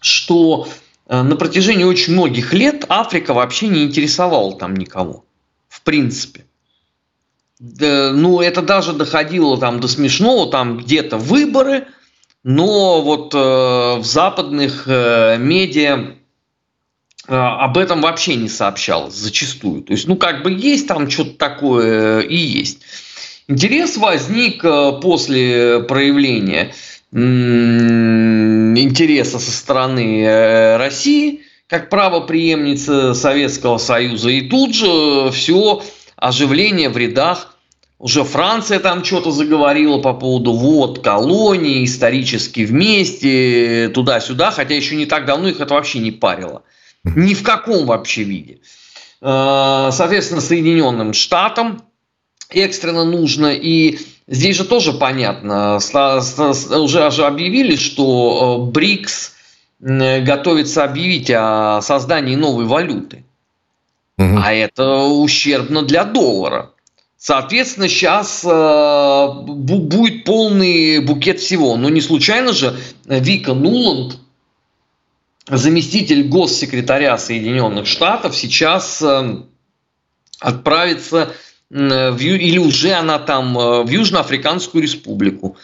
что 0.00 0.68
э, 1.08 1.22
на 1.22 1.36
протяжении 1.36 1.84
очень 1.84 2.12
многих 2.12 2.52
лет 2.52 2.84
Африка 2.88 3.34
вообще 3.34 3.68
не 3.68 3.84
интересовала 3.84 4.56
там 4.58 4.74
никого. 4.74 5.24
В 5.68 5.82
принципе. 5.82 6.44
Ну, 7.58 8.40
это 8.40 8.60
даже 8.60 8.92
доходило 8.92 9.58
там 9.58 9.80
до 9.80 9.88
смешного, 9.88 10.50
там 10.50 10.76
где-то 10.76 11.16
выборы, 11.16 11.86
но 12.44 13.00
вот 13.00 13.34
э, 13.34 13.38
в 13.38 14.04
западных 14.04 14.84
э, 14.86 15.36
медиа 15.38 16.14
об 17.28 17.76
этом 17.76 18.02
вообще 18.02 18.36
не 18.36 18.48
сообщалось 18.48 19.14
зачастую. 19.14 19.82
То 19.82 19.94
есть, 19.94 20.06
ну, 20.06 20.14
как 20.14 20.44
бы 20.44 20.52
есть 20.52 20.86
там 20.86 21.10
что-то 21.10 21.36
такое 21.36 22.20
и 22.20 22.36
есть. 22.36 22.82
Интерес 23.48 23.96
возник 23.96 24.62
после 25.02 25.80
проявления 25.80 26.72
интереса 28.76 29.38
со 29.38 29.50
стороны 29.50 30.22
э, 30.22 30.76
России 30.76 31.42
как 31.66 31.88
правоприемницы 31.90 33.14
Советского 33.14 33.78
Союза. 33.78 34.30
И 34.30 34.42
тут 34.42 34.74
же 34.74 35.30
все 35.32 35.82
оживление 36.16 36.88
в 36.90 36.96
рядах. 36.96 37.56
Уже 37.98 38.24
Франция 38.24 38.78
там 38.78 39.02
что-то 39.02 39.30
заговорила 39.30 39.98
по 39.98 40.12
поводу 40.12 40.52
вот 40.52 41.02
колонии, 41.02 41.84
исторически 41.84 42.60
вместе, 42.60 43.90
туда-сюда, 43.94 44.50
хотя 44.50 44.74
еще 44.76 44.96
не 44.96 45.06
так 45.06 45.24
давно 45.24 45.48
их 45.48 45.60
это 45.60 45.72
вообще 45.72 46.00
не 46.00 46.10
парило. 46.10 46.62
Ни 47.04 47.32
в 47.32 47.42
каком 47.42 47.86
вообще 47.86 48.22
виде. 48.24 48.58
Э, 49.22 49.88
соответственно, 49.92 50.42
Соединенным 50.42 51.14
Штатам 51.14 51.85
экстренно 52.50 53.04
нужно 53.04 53.52
и 53.52 53.98
Здесь 54.28 54.56
же 54.56 54.64
тоже 54.64 54.92
понятно, 54.92 55.76
уже 55.76 57.24
объявили, 57.24 57.76
что 57.76 58.66
э, 58.66 58.70
БРИКС 58.72 59.34
готовится 59.78 60.82
объявить 60.82 61.30
о 61.30 61.80
создании 61.80 62.34
новой 62.34 62.64
валюты. 62.64 63.24
Угу. 64.18 64.38
А 64.42 64.52
это 64.52 65.04
ущербно 65.04 65.82
для 65.82 66.04
доллара. 66.04 66.72
Соответственно, 67.18 67.88
сейчас 67.88 68.44
э, 68.44 69.28
будет 69.46 70.24
полный 70.24 71.00
букет 71.00 71.38
всего. 71.38 71.76
Но 71.76 71.88
не 71.88 72.00
случайно 72.00 72.52
же 72.52 72.76
Вика 73.04 73.54
Нуланд, 73.54 74.18
заместитель 75.48 76.24
госсекретаря 76.24 77.16
Соединенных 77.16 77.86
Штатов, 77.86 78.34
сейчас 78.34 79.00
э, 79.02 79.36
отправится 80.40 81.32
или 81.70 82.58
уже 82.58 82.92
она 82.92 83.18
там 83.18 83.58
э, 83.58 83.82
в 83.82 83.88
Южноафриканскую 83.88 84.82
республику, 84.82 85.56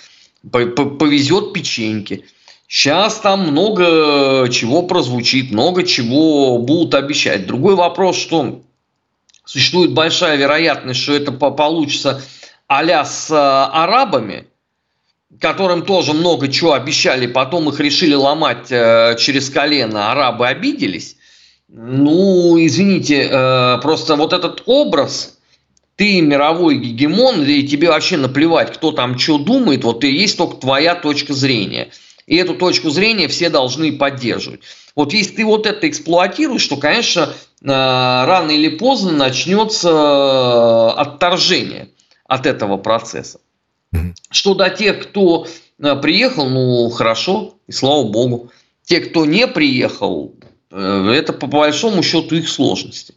повезет 0.50 1.52
печеньки. 1.52 2.25
Сейчас 2.66 3.21
там 3.21 3.49
много 3.49 4.49
чего 4.50 4.82
прозвучит, 4.82 5.52
много 5.52 5.85
чего 5.85 6.59
будут 6.59 6.94
обещать. 6.94 7.47
Другой 7.47 7.75
вопрос, 7.75 8.16
что 8.16 8.62
существует 9.44 9.92
большая 9.92 10.37
вероятность, 10.37 11.00
что 11.00 11.12
это 11.12 11.32
получится 11.32 12.23
а 12.66 13.04
с 13.04 13.30
э, 13.30 13.35
арабами, 13.37 14.47
которым 15.38 15.85
тоже 15.85 16.14
много 16.14 16.49
чего 16.49 16.73
обещали, 16.73 17.26
потом 17.26 17.68
их 17.68 17.78
решили 17.78 18.14
ломать 18.14 18.68
через 18.68 19.50
колено, 19.50 20.11
арабы 20.11 20.47
обиделись. 20.47 21.16
Ну, 21.68 22.56
извините, 22.59 23.28
просто 23.82 24.16
вот 24.16 24.32
этот 24.32 24.62
образ– 24.66 25.38
ты 25.97 26.21
мировой 26.21 26.79
гегемон, 26.79 27.45
и 27.45 27.63
тебе 27.63 27.89
вообще 27.89 28.17
наплевать, 28.17 28.73
кто 28.73 28.93
там 28.93 29.19
что 29.19 29.39
думает, 29.39 29.85
вот 29.85 30.05
и 30.05 30.11
есть 30.11 30.37
только 30.37 30.57
твоя 30.57 30.95
точка 30.95 31.35
зрения. 31.35 31.91
И 32.27 32.37
эту 32.37 32.55
точку 32.55 32.91
зрения 32.91 33.29
все 33.29 33.51
должны 33.51 33.93
поддерживать. 33.93 34.61
Вот 34.95 35.13
если 35.13 35.37
ты 35.37 35.45
вот 35.45 35.67
это 35.67 35.89
эксплуатируешь, 35.89 36.67
то, 36.67 36.77
конечно, 36.77 37.23
э, 37.23 37.67
рано 37.67 38.51
или 38.51 38.69
поздно 38.69 39.13
начнется 39.13 39.89
э, 39.89 41.01
отторжение 41.01 41.89
от 42.27 42.47
этого 42.47 42.77
процесса. 42.77 43.41
Что 44.31 44.55
до 44.55 44.71
тех, 44.71 45.03
кто 45.03 45.47
э, 45.79 45.97
приехал, 45.97 46.49
ну 46.49 46.89
хорошо, 46.91 47.55
и 47.67 47.73
слава 47.73 48.05
богу. 48.05 48.51
Те, 48.85 49.01
кто 49.01 49.25
не 49.25 49.47
приехал, 49.47 50.35
это 50.71 51.33
по 51.33 51.47
большому 51.47 52.03
счету 52.03 52.35
их 52.35 52.49
сложности. 52.49 53.15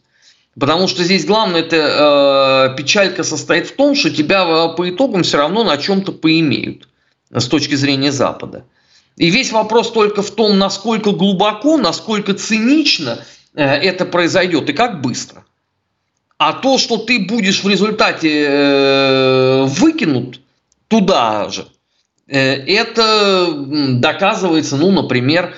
Потому 0.58 0.88
что 0.88 1.04
здесь 1.04 1.26
главное, 1.26 1.60
это 1.60 2.70
э, 2.72 2.76
печалька 2.76 3.24
состоит 3.24 3.66
в 3.66 3.76
том, 3.76 3.94
что 3.94 4.10
тебя 4.10 4.44
э, 4.44 4.74
по 4.74 4.88
итогам 4.88 5.22
все 5.22 5.36
равно 5.36 5.64
на 5.64 5.76
чем-то 5.76 6.12
поимеют 6.12 6.88
с 7.30 7.46
точки 7.46 7.74
зрения 7.74 8.10
Запада. 8.10 8.64
И 9.16 9.28
весь 9.30 9.52
вопрос 9.52 9.92
только 9.92 10.22
в 10.22 10.30
том, 10.30 10.58
насколько 10.58 11.10
глубоко, 11.10 11.76
насколько 11.76 12.32
цинично 12.32 13.18
э, 13.54 13.64
это 13.64 14.06
произойдет 14.06 14.70
и 14.70 14.72
как 14.72 15.02
быстро. 15.02 15.44
А 16.38 16.54
то, 16.54 16.78
что 16.78 16.98
ты 16.98 17.18
будешь 17.18 17.62
в 17.62 17.68
результате 17.68 18.46
э, 18.48 19.64
выкинут 19.64 20.40
туда 20.88 21.50
же, 21.50 21.66
э, 22.28 22.38
это 22.38 23.52
доказывается, 23.98 24.78
ну, 24.78 24.90
например, 24.90 25.54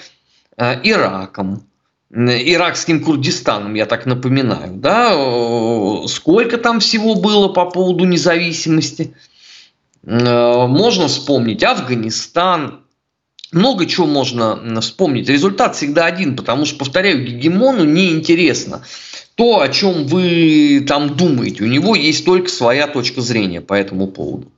э, 0.57 0.81
Ираком, 0.83 1.68
иракским 2.11 3.05
Курдистаном, 3.05 3.75
я 3.75 3.87
так 3.87 4.07
напоминаю, 4.07 4.75
да, 4.75 5.13
сколько 6.09 6.57
там 6.57 6.81
всего 6.81 7.15
было 7.15 7.49
по 7.49 7.67
поводу 7.67 8.05
независимости. 8.05 9.15
Э, 10.05 10.67
можно 10.67 11.09
вспомнить 11.09 11.63
Афганистан, 11.63 12.81
много 13.53 13.87
чего 13.87 14.07
можно 14.07 14.81
вспомнить. 14.81 15.29
Результат 15.29 15.77
всегда 15.77 16.07
один, 16.07 16.37
потому 16.37 16.65
что, 16.65 16.79
повторяю, 16.79 17.25
гегемону 17.25 17.85
неинтересно 17.85 18.83
то, 19.35 19.61
о 19.61 19.69
чем 19.69 20.07
вы 20.07 20.85
там 20.87 21.17
думаете. 21.17 21.63
У 21.63 21.69
него 21.69 21.95
есть 21.95 22.25
только 22.25 22.49
своя 22.49 22.89
точка 22.89 23.21
зрения 23.21 23.61
по 23.61 23.75
этому 23.75 24.09
поводу. 24.09 24.51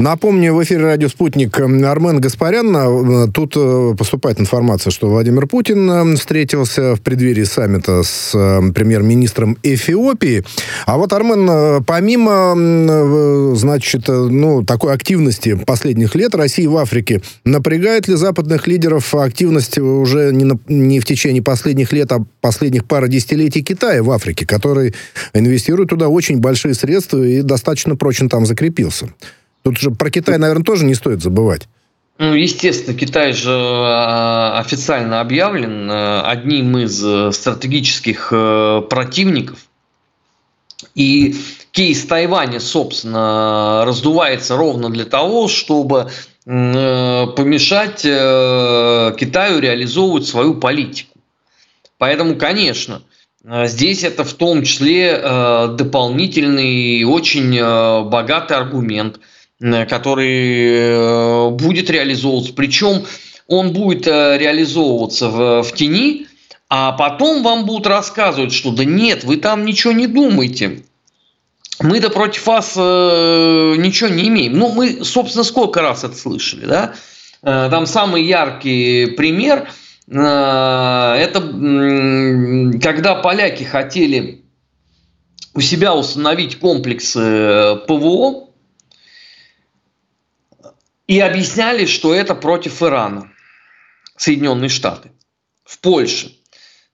Напомню, 0.00 0.54
в 0.54 0.62
эфире 0.64 0.84
радио 0.84 1.10
«Спутник» 1.10 1.60
Армен 1.60 2.22
Гаспарян. 2.22 2.74
Э, 2.74 3.26
тут 3.30 3.52
э, 3.54 3.94
поступает 3.98 4.40
информация, 4.40 4.90
что 4.90 5.10
Владимир 5.10 5.46
Путин 5.46 5.90
э, 5.90 6.16
встретился 6.16 6.96
в 6.96 7.02
преддверии 7.02 7.42
саммита 7.42 8.02
с 8.02 8.30
премьер-министром 8.74 9.58
Эфиопии. 9.62 10.42
А 10.86 10.96
вот, 10.96 11.12
Армен, 11.12 11.84
помимо, 11.84 13.54
значит, 13.54 14.08
ну, 14.08 14.64
такой 14.64 14.94
активности 14.94 15.54
последних 15.66 16.14
лет 16.14 16.34
России 16.34 16.64
в 16.64 16.78
Африке, 16.78 17.20
напрягает 17.44 18.08
ли 18.08 18.14
западных 18.14 18.66
лидеров 18.66 19.14
активность 19.14 19.76
уже 19.76 20.32
не, 20.32 20.46
на, 20.46 20.58
не 20.66 21.00
в 21.00 21.04
течение 21.04 21.42
последних 21.42 21.92
лет, 21.92 22.10
а 22.12 22.24
последних 22.40 22.86
пары 22.86 23.08
десятилетий 23.08 23.62
Китая 23.62 24.02
в 24.02 24.10
Африке, 24.10 24.46
который 24.46 24.94
инвестирует 25.34 25.90
туда 25.90 26.08
очень 26.08 26.38
большие 26.38 26.72
средства 26.72 27.22
и 27.22 27.42
достаточно 27.42 27.96
прочно 27.96 28.30
там 28.30 28.46
закрепился? 28.46 29.10
Тут 29.62 29.78
же 29.78 29.90
про 29.90 30.10
Китай, 30.10 30.38
наверное, 30.38 30.64
тоже 30.64 30.84
не 30.84 30.94
стоит 30.94 31.22
забывать. 31.22 31.68
Ну, 32.20 32.34
естественно, 32.34 32.98
Китай 32.98 33.32
же 33.32 33.50
а, 33.50 34.58
официально 34.58 35.20
объявлен 35.22 35.90
э, 35.90 36.20
одним 36.20 36.76
из 36.76 37.02
э, 37.02 37.32
стратегических 37.32 38.28
э, 38.30 38.82
противников. 38.90 39.60
И 40.94 41.34
кейс 41.72 42.04
Тайваня, 42.04 42.60
собственно, 42.60 43.84
раздувается 43.86 44.58
ровно 44.58 44.90
для 44.90 45.06
того, 45.06 45.48
чтобы 45.48 46.10
помешать 46.44 48.00
Китаю 48.00 49.60
реализовывать 49.60 50.26
свою 50.26 50.54
политику. 50.54 51.18
Поэтому, 51.98 52.36
конечно, 52.36 53.02
здесь 53.44 54.04
это 54.04 54.24
в 54.24 54.32
том 54.32 54.64
числе 54.64 55.18
дополнительный 55.18 57.04
очень 57.04 57.60
богатый 58.10 58.56
аргумент– 58.56 59.20
который 59.60 60.70
э, 60.72 61.50
будет 61.50 61.90
реализовываться. 61.90 62.54
Причем 62.54 63.04
он 63.46 63.72
будет 63.72 64.06
э, 64.06 64.38
реализовываться 64.38 65.28
в, 65.28 65.62
в 65.62 65.72
тени, 65.74 66.26
а 66.68 66.92
потом 66.92 67.42
вам 67.42 67.66
будут 67.66 67.86
рассказывать, 67.86 68.52
что 68.52 68.70
да 68.70 68.84
нет, 68.84 69.24
вы 69.24 69.36
там 69.36 69.64
ничего 69.64 69.92
не 69.92 70.06
думаете. 70.06 70.82
Мы-то 71.80 72.10
против 72.10 72.46
вас 72.46 72.74
э, 72.76 73.74
ничего 73.78 74.08
не 74.08 74.28
имеем. 74.28 74.58
Ну, 74.58 74.70
мы, 74.72 75.04
собственно, 75.04 75.44
сколько 75.44 75.82
раз 75.82 76.04
это 76.04 76.14
слышали, 76.14 76.66
да? 76.66 76.94
Э, 77.42 77.68
там 77.70 77.86
самый 77.86 78.24
яркий 78.24 79.06
пример 79.16 79.68
э, 80.08 80.14
это 80.14 81.38
э, 81.38 82.78
когда 82.80 83.14
поляки 83.16 83.64
хотели 83.64 84.44
у 85.54 85.60
себя 85.60 85.94
установить 85.94 86.58
комплексы 86.58 87.76
ПВО, 87.88 88.49
и 91.10 91.18
объясняли, 91.18 91.86
что 91.86 92.14
это 92.14 92.36
против 92.36 92.84
Ирана, 92.84 93.32
Соединенные 94.16 94.68
Штаты, 94.68 95.10
в 95.64 95.80
Польше. 95.80 96.30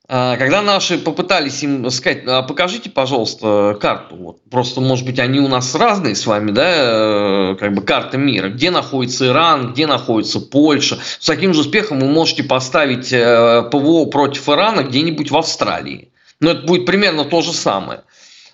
А, 0.08 0.38
когда 0.38 0.62
наши 0.62 0.96
попытались 0.96 1.62
им 1.62 1.90
сказать, 1.90 2.22
а 2.26 2.40
покажите, 2.40 2.88
пожалуйста, 2.88 3.76
карту, 3.78 4.16
вот, 4.16 4.38
просто, 4.50 4.80
может 4.80 5.04
быть, 5.04 5.18
они 5.18 5.38
у 5.38 5.48
нас 5.48 5.74
разные 5.74 6.14
с 6.14 6.26
вами, 6.26 6.50
да, 6.50 7.50
э, 7.52 7.56
как 7.56 7.74
бы 7.74 7.82
карты 7.82 8.16
мира, 8.16 8.48
где 8.48 8.70
находится 8.70 9.26
Иран, 9.26 9.74
где 9.74 9.86
находится 9.86 10.40
Польша. 10.40 10.98
С 11.20 11.26
таким 11.26 11.52
же 11.52 11.60
успехом 11.60 12.00
вы 12.00 12.06
можете 12.06 12.42
поставить 12.42 13.12
э, 13.12 13.68
ПВО 13.70 14.06
против 14.06 14.48
Ирана 14.48 14.80
где-нибудь 14.80 15.30
в 15.30 15.36
Австралии. 15.36 16.10
Но 16.40 16.52
это 16.52 16.62
будет 16.62 16.86
примерно 16.86 17.26
то 17.26 17.42
же 17.42 17.52
самое. 17.52 18.00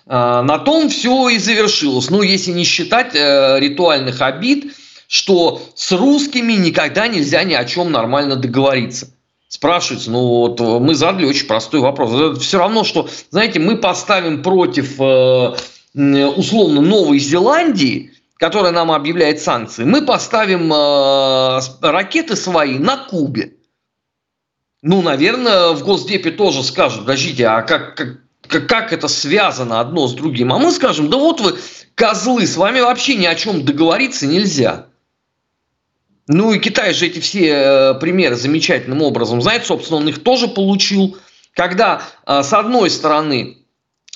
А, 0.07 0.41
на 0.43 0.59
том 0.59 0.89
все 0.89 1.29
и 1.29 1.37
завершилось. 1.37 2.09
Ну, 2.09 2.21
если 2.21 2.51
не 2.51 2.65
считать 2.65 3.15
э, 3.15 3.59
ритуальных 3.61 4.21
обид, 4.21 4.73
что 5.13 5.61
с 5.75 5.91
русскими 5.91 6.53
никогда 6.53 7.07
нельзя 7.07 7.43
ни 7.43 7.53
о 7.53 7.65
чем 7.65 7.91
нормально 7.91 8.35
договориться. 8.35 9.09
Спрашивается, 9.47 10.09
ну 10.09 10.25
вот 10.25 10.59
мы 10.59 10.95
задали 10.95 11.25
очень 11.25 11.45
простой 11.45 11.81
вопрос. 11.81 12.13
Это 12.13 12.39
все 12.39 12.57
равно, 12.57 12.83
что, 12.83 13.07
знаете, 13.29 13.59
мы 13.59 13.77
поставим 13.77 14.41
против 14.41 14.99
э, 14.99 15.55
условно 15.93 16.81
Новой 16.81 17.19
Зеландии, 17.19 18.11
которая 18.37 18.71
нам 18.71 18.91
объявляет 18.91 19.39
санкции, 19.39 19.83
мы 19.83 20.01
поставим 20.01 20.73
э, 20.73 21.59
ракеты 21.81 22.35
свои 22.35 22.79
на 22.79 22.97
Кубе. 22.97 23.53
Ну, 24.81 25.03
наверное, 25.03 25.73
в 25.73 25.83
Госдепе 25.83 26.31
тоже 26.31 26.63
скажут, 26.63 27.01
подождите, 27.01 27.45
а 27.45 27.61
как, 27.61 27.95
как, 28.47 28.67
как 28.67 28.91
это 28.91 29.07
связано 29.07 29.79
одно 29.79 30.07
с 30.07 30.13
другим? 30.13 30.51
А 30.51 30.57
мы 30.57 30.71
скажем, 30.71 31.11
да 31.11 31.17
вот 31.17 31.39
вы, 31.39 31.59
козлы, 31.93 32.47
с 32.47 32.57
вами 32.57 32.79
вообще 32.79 33.15
ни 33.15 33.27
о 33.27 33.35
чем 33.35 33.63
договориться 33.63 34.25
нельзя. 34.25 34.87
Ну 36.27 36.53
и 36.53 36.59
Китай 36.59 36.93
же 36.93 37.07
эти 37.07 37.19
все 37.19 37.49
э, 37.49 37.93
примеры 37.95 38.35
замечательным 38.35 39.01
образом 39.01 39.41
знает, 39.41 39.65
собственно, 39.65 39.99
он 39.99 40.07
их 40.07 40.23
тоже 40.23 40.47
получил, 40.47 41.17
когда 41.53 42.01
э, 42.25 42.43
с 42.43 42.53
одной 42.53 42.89
стороны 42.89 43.57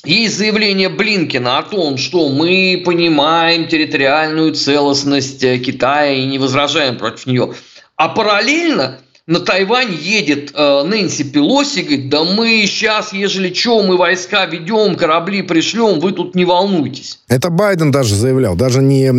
есть 0.06 0.38
заявление 0.38 0.88
Блинкина 0.88 1.58
о 1.58 1.64
том, 1.64 1.98
что 1.98 2.30
мы 2.30 2.82
понимаем 2.86 3.68
территориальную 3.68 4.54
целостность 4.54 5.44
э, 5.44 5.58
Китая 5.58 6.14
и 6.14 6.26
не 6.26 6.40
возражаем 6.40 6.98
против 6.98 7.26
нее, 7.26 7.54
а 7.98 8.08
параллельно 8.08 9.00
на 9.26 9.42
Тайвань 9.42 9.94
едет 9.94 10.54
Нэнси 10.54 11.26
Пелоси, 11.26 11.82
говорит, 11.82 12.08
да 12.08 12.24
мы 12.24 12.64
сейчас, 12.66 13.12
ежели 13.12 13.54
что, 13.54 13.84
мы 13.84 13.98
войска 13.98 14.46
ведем, 14.46 14.96
корабли 14.96 15.42
пришлем, 15.42 16.00
вы 16.00 16.14
тут 16.14 16.34
не 16.36 16.46
волнуйтесь. 16.46 17.20
Это 17.28 17.50
Байден 17.50 17.92
даже 17.92 18.16
заявлял, 18.16 18.56
даже 18.56 18.82
не 18.82 19.12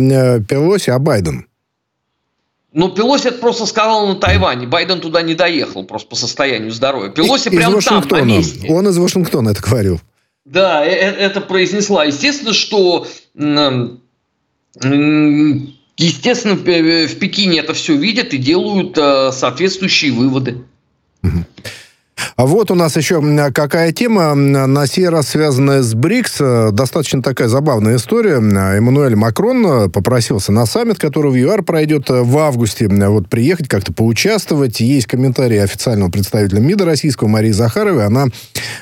Пелоси, 0.47 0.89
а 0.89 0.97
Байден. 0.97 1.45
Ну, 2.71 2.89
Пелоси 2.89 3.27
это 3.27 3.39
просто 3.39 3.65
сказал 3.65 4.07
на 4.07 4.15
Тайване. 4.15 4.67
Байден 4.67 5.01
туда 5.01 5.21
не 5.23 5.33
доехал 5.33 5.83
просто 5.85 6.07
по 6.09 6.15
состоянию 6.15 6.71
здоровья. 6.71 7.09
Пелоси 7.09 7.49
прямо 7.49 7.81
там, 7.81 8.03
на 8.09 8.21
месте. 8.21 8.67
Он 8.69 8.87
из 8.87 8.97
Вашингтона 8.97 9.49
это 9.49 9.61
говорил. 9.61 9.99
Да, 10.45 10.85
э, 10.85 10.89
э, 10.89 11.15
это 11.15 11.41
произнесла. 11.41 12.05
Естественно, 12.05 12.53
что 12.53 13.07
естественно, 15.97 16.55
в 16.55 17.15
Пекине 17.15 17.59
это 17.59 17.73
все 17.73 17.95
видят 17.95 18.33
и 18.33 18.37
делают 18.37 18.97
э, 18.97 19.31
соответствующие 19.31 20.11
выводы. 20.11 20.63
А 22.39 22.45
вот 22.45 22.71
у 22.71 22.73
нас 22.73 22.95
еще 22.95 23.21
какая 23.51 23.91
тема, 23.91 24.33
на 24.33 24.87
сей 24.87 25.09
раз 25.09 25.27
связанная 25.27 25.81
с 25.81 25.93
БРИКС. 25.93 26.35
Э, 26.39 26.69
достаточно 26.71 27.21
такая 27.21 27.49
забавная 27.49 27.97
история. 27.97 28.35
Эммануэль 28.35 29.17
Макрон 29.17 29.67
э, 29.67 29.89
попросился 29.89 30.53
на 30.53 30.65
саммит, 30.65 30.99
который 30.99 31.33
в 31.33 31.35
ЮАР 31.35 31.63
пройдет 31.63 32.09
э, 32.09 32.21
в 32.21 32.37
августе, 32.37 32.87
вот 32.87 33.27
приехать, 33.27 33.67
как-то 33.67 33.91
поучаствовать. 33.91 34.79
Есть 34.79 35.07
комментарии 35.07 35.57
официального 35.57 36.09
представителя 36.09 36.61
МИДа 36.61 36.85
российского 36.85 37.27
Марии 37.27 37.51
Захаровой. 37.51 38.05
Она 38.05 38.27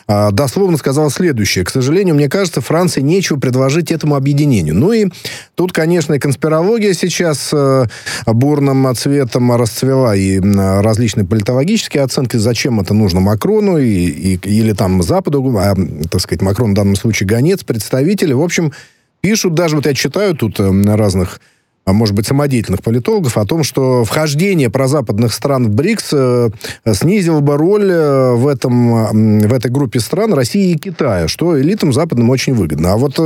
а, 0.06 0.30
дословно 0.30 0.78
сказала 0.78 1.10
следующее. 1.10 1.66
К 1.66 1.72
сожалению, 1.72 2.14
мне 2.14 2.30
кажется, 2.30 2.62
Франции 2.62 3.02
нечего 3.02 3.40
предложить 3.40 3.92
этому 3.92 4.14
объединению. 4.14 4.76
Ну 4.76 4.92
и 4.92 5.08
тут, 5.56 5.74
конечно, 5.74 6.14
и 6.14 6.20
конспирология 6.20 6.94
сейчас 6.94 7.50
а, 7.52 7.88
бурным 8.28 8.96
цветом 8.96 9.52
расцвела, 9.54 10.16
и 10.16 10.40
различные 10.40 11.26
политологические 11.26 12.04
оценки, 12.04 12.38
зачем 12.38 12.80
это 12.80 12.94
нужно 12.94 13.20
Макрону 13.20 13.47
и, 13.78 14.36
и, 14.36 14.40
или 14.44 14.74
там 14.74 15.02
Западу, 15.02 15.58
а, 15.58 15.76
так 16.10 16.22
сказать, 16.22 16.42
Макрон 16.42 16.72
в 16.72 16.76
данном 16.76 16.96
случае 16.96 17.28
гонец, 17.28 17.64
представители. 17.64 18.34
В 18.34 18.42
общем, 18.42 18.74
пишут 19.22 19.54
даже, 19.54 19.76
вот 19.76 19.86
я 19.86 19.94
читаю 19.94 20.36
тут 20.36 20.60
э, 20.60 20.70
разных 20.96 21.40
а 21.86 21.94
может 21.94 22.14
быть, 22.14 22.28
самодеятельных 22.28 22.84
политологов 22.84 23.38
о 23.38 23.46
том, 23.46 23.64
что 23.64 24.04
вхождение 24.04 24.70
прозападных 24.70 25.34
стран 25.34 25.68
в 25.68 25.70
БРИКС 25.70 26.10
э, 26.12 26.50
снизило 26.92 27.40
бы 27.40 27.56
роль 27.56 27.90
э, 27.90 28.34
в, 28.34 28.46
этом, 28.46 29.40
в 29.40 29.54
этой 29.54 29.72
группе 29.72 30.02
стран 30.02 30.34
России 30.34 30.72
и 30.72 30.78
Китая, 30.78 31.30
что 31.30 31.58
элитам 31.58 31.94
западным 31.94 32.30
очень 32.30 32.56
выгодно. 32.56 32.92
А 32.92 32.98
вот 32.98 33.18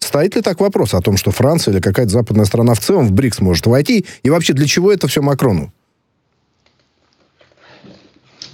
стоит 0.00 0.36
ли 0.36 0.42
так 0.42 0.60
вопрос 0.60 0.92
о 0.92 1.00
том, 1.00 1.16
что 1.16 1.30
Франция 1.30 1.72
или 1.72 1.80
какая-то 1.80 2.12
западная 2.12 2.44
страна 2.44 2.74
в 2.74 2.80
целом 2.80 3.06
в 3.06 3.12
БРИКС 3.12 3.40
может 3.40 3.66
войти? 3.66 4.04
И 4.22 4.28
вообще, 4.28 4.52
для 4.52 4.66
чего 4.66 4.92
это 4.92 5.08
все 5.08 5.22
Макрону? 5.22 5.72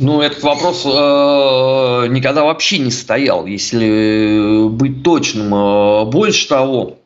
Ну, 0.03 0.23
этот 0.23 0.43
вопрос 0.43 0.87
э, 0.87 0.89
никогда 2.09 2.43
вообще 2.45 2.79
не 2.79 2.91
стоял, 2.91 3.45
если 3.45 4.67
быть 4.67 5.03
точным. 5.03 5.55
Э, 5.55 6.05
больше 6.07 6.49
того, 6.49 6.97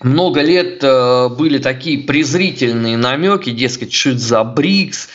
много 0.00 0.40
лет 0.40 0.84
э, 0.84 1.28
были 1.30 1.58
такие 1.58 1.98
презрительные 1.98 2.96
намеки, 2.96 3.50
дескать, 3.50 3.92
что 3.92 4.10
это 4.10 4.18
за 4.20 4.44
БРИКС, 4.44 5.08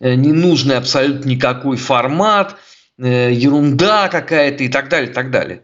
э, 0.00 0.14
ненужный 0.16 0.78
абсолютно 0.78 1.28
никакой 1.28 1.76
формат, 1.76 2.56
э, 2.98 3.32
ерунда 3.32 4.08
какая-то 4.08 4.64
и 4.64 4.68
так 4.68 4.88
далее, 4.88 5.10
и 5.10 5.14
так 5.14 5.30
далее. 5.30 5.62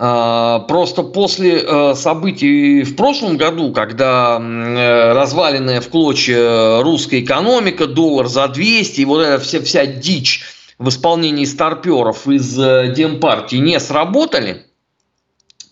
А, 0.00 0.60
просто 0.60 1.02
после 1.02 1.60
э, 1.60 1.94
событий 1.96 2.84
в 2.84 2.94
прошлом 2.94 3.36
году, 3.36 3.72
когда 3.72 4.38
э, 4.40 5.12
разваленная 5.12 5.80
в 5.80 5.88
клочья 5.88 6.82
русская 6.82 7.18
экономика, 7.18 7.88
доллар 7.88 8.28
за 8.28 8.46
200, 8.46 9.00
и 9.00 9.04
вот 9.04 9.22
эта 9.22 9.42
вся, 9.42 9.60
вся 9.60 9.86
дичь 9.86 10.44
в 10.78 10.88
исполнении 10.88 11.44
старперов 11.44 12.28
из 12.28 12.56
э, 12.56 12.94
Демпартии 12.94 13.56
не 13.56 13.80
сработали, 13.80 14.66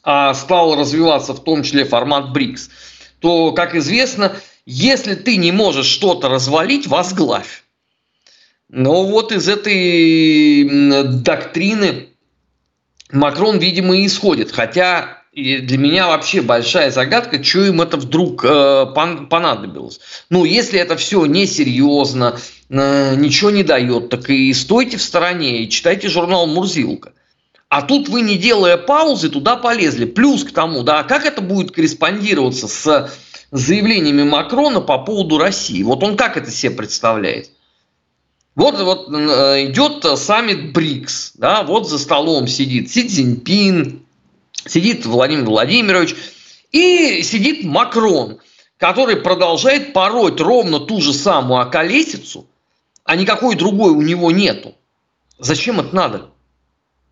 а 0.02 0.34
стал 0.34 0.74
развиваться 0.74 1.32
в 1.32 1.44
том 1.44 1.62
числе 1.62 1.84
формат 1.84 2.32
БРИКС, 2.32 2.70
то, 3.20 3.52
как 3.52 3.76
известно, 3.76 4.32
если 4.64 5.14
ты 5.14 5.36
не 5.36 5.52
можешь 5.52 5.86
что-то 5.86 6.28
развалить, 6.28 6.88
возглавь. 6.88 7.62
Но 8.68 9.04
вот 9.04 9.30
из 9.30 9.48
этой 9.48 11.04
доктрины 11.20 12.08
Макрон, 13.12 13.58
видимо, 13.58 13.96
и 13.96 14.06
исходит. 14.06 14.52
Хотя 14.52 15.22
для 15.36 15.76
меня 15.76 16.08
вообще 16.08 16.40
большая 16.40 16.90
загадка, 16.90 17.42
что 17.44 17.64
им 17.64 17.82
это 17.82 17.98
вдруг 17.98 18.42
э, 18.44 18.86
понадобилось. 18.94 20.00
Ну, 20.30 20.44
если 20.44 20.80
это 20.80 20.96
все 20.96 21.26
несерьезно, 21.26 22.38
э, 22.70 23.14
ничего 23.16 23.50
не 23.50 23.62
дает, 23.62 24.08
так 24.08 24.30
и 24.30 24.52
стойте 24.54 24.96
в 24.96 25.02
стороне 25.02 25.62
и 25.62 25.68
читайте 25.68 26.08
журнал 26.08 26.46
«Мурзилка». 26.46 27.12
А 27.68 27.82
тут 27.82 28.08
вы, 28.08 28.22
не 28.22 28.38
делая 28.38 28.76
паузы, 28.78 29.28
туда 29.28 29.56
полезли. 29.56 30.06
Плюс 30.06 30.44
к 30.44 30.52
тому, 30.52 30.82
да, 30.82 31.02
как 31.02 31.26
это 31.26 31.42
будет 31.42 31.72
корреспондироваться 31.72 32.68
с 32.68 33.10
заявлениями 33.50 34.22
Макрона 34.22 34.80
по 34.80 34.98
поводу 34.98 35.36
России? 35.36 35.82
Вот 35.82 36.02
он 36.02 36.16
как 36.16 36.36
это 36.36 36.50
себе 36.50 36.72
представляет? 36.72 37.50
Вот, 38.56 38.80
вот 38.80 39.08
э, 39.14 39.66
идет 39.66 40.18
саммит 40.18 40.72
БРИКС, 40.72 41.32
да, 41.34 41.62
вот 41.62 41.88
за 41.88 41.98
столом 41.98 42.48
сидит 42.48 42.90
Си 42.90 43.06
Цзиньпин, 43.06 44.02
сидит 44.64 45.04
Владимир 45.04 45.44
Владимирович 45.44 46.16
и 46.72 47.22
сидит 47.22 47.64
Макрон, 47.64 48.38
который 48.78 49.16
продолжает 49.16 49.92
пороть 49.92 50.40
ровно 50.40 50.80
ту 50.80 51.02
же 51.02 51.12
самую 51.12 51.60
околесицу, 51.60 52.46
а 53.04 53.14
никакой 53.14 53.56
другой 53.56 53.90
у 53.90 54.00
него 54.00 54.30
нету. 54.30 54.74
Зачем 55.38 55.78
это 55.80 55.94
надо? 55.94 56.30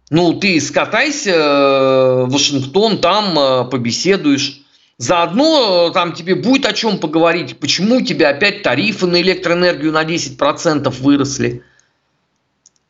Ну, 0.08 0.32
ты 0.40 0.58
скатайся 0.62 1.30
э, 1.30 2.24
в 2.24 2.30
Вашингтон, 2.30 2.98
там 2.98 3.38
э, 3.38 3.64
побеседуешь. 3.70 4.63
Заодно 4.96 5.88
э, 5.88 5.92
там 5.92 6.12
тебе 6.12 6.34
будет 6.36 6.66
о 6.66 6.72
чем 6.72 6.98
поговорить, 6.98 7.58
почему 7.58 7.96
у 7.96 8.00
тебя 8.00 8.28
опять 8.28 8.62
тарифы 8.62 9.06
на 9.06 9.20
электроэнергию 9.20 9.90
на 9.92 10.04
10% 10.04 10.88
выросли. 11.00 11.64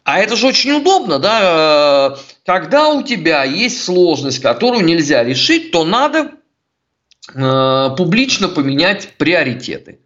А 0.04 0.18
это 0.18 0.36
же 0.36 0.48
очень 0.48 0.72
удобно, 0.72 1.18
да? 1.18 2.12
Э, 2.12 2.22
когда 2.44 2.90
у 2.90 3.02
тебя 3.02 3.44
есть 3.44 3.82
сложность, 3.82 4.40
которую 4.40 4.84
нельзя 4.84 5.24
решить, 5.24 5.70
то 5.70 5.84
надо 5.84 6.32
э, 7.34 7.88
публично 7.96 8.48
поменять 8.48 9.14
приоритеты. 9.16 9.98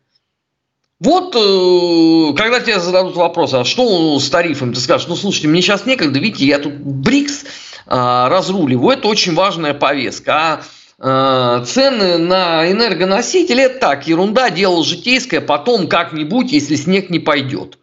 Вот, 1.01 1.35
э, 1.35 2.37
когда 2.37 2.61
тебе 2.61 2.79
зададут 2.79 3.17
вопрос, 3.17 3.55
а 3.55 3.65
что 3.65 4.21
с 4.21 4.31
тарифами, 4.31 4.73
ты 4.73 4.81
скажешь, 4.81 5.09
ну, 5.09 5.17
слушайте, 5.17 5.49
мне 5.49 5.63
сейчас 5.63 5.85
некогда, 5.85 6.21
видите, 6.21 6.47
я 6.47 6.61
тут 6.61 6.75
БРИКС 6.75 7.45
э, 7.87 8.27
разруливаю, 8.29 8.99
это 8.99 9.09
очень 9.09 9.35
важная 9.35 9.75
повестка. 9.75 10.33
А 10.37 10.63
цены 11.01 12.19
на 12.19 12.71
энергоносители 12.71 13.63
это 13.63 13.79
так, 13.79 14.09
ерунда, 14.09 14.51
дело 14.51 14.85
житейское, 14.85 15.41
потом 15.41 15.87
как-нибудь, 15.87 16.51
если 16.51 16.75
снег 16.75 17.09
не 17.09 17.21
пойдет. 17.21 17.79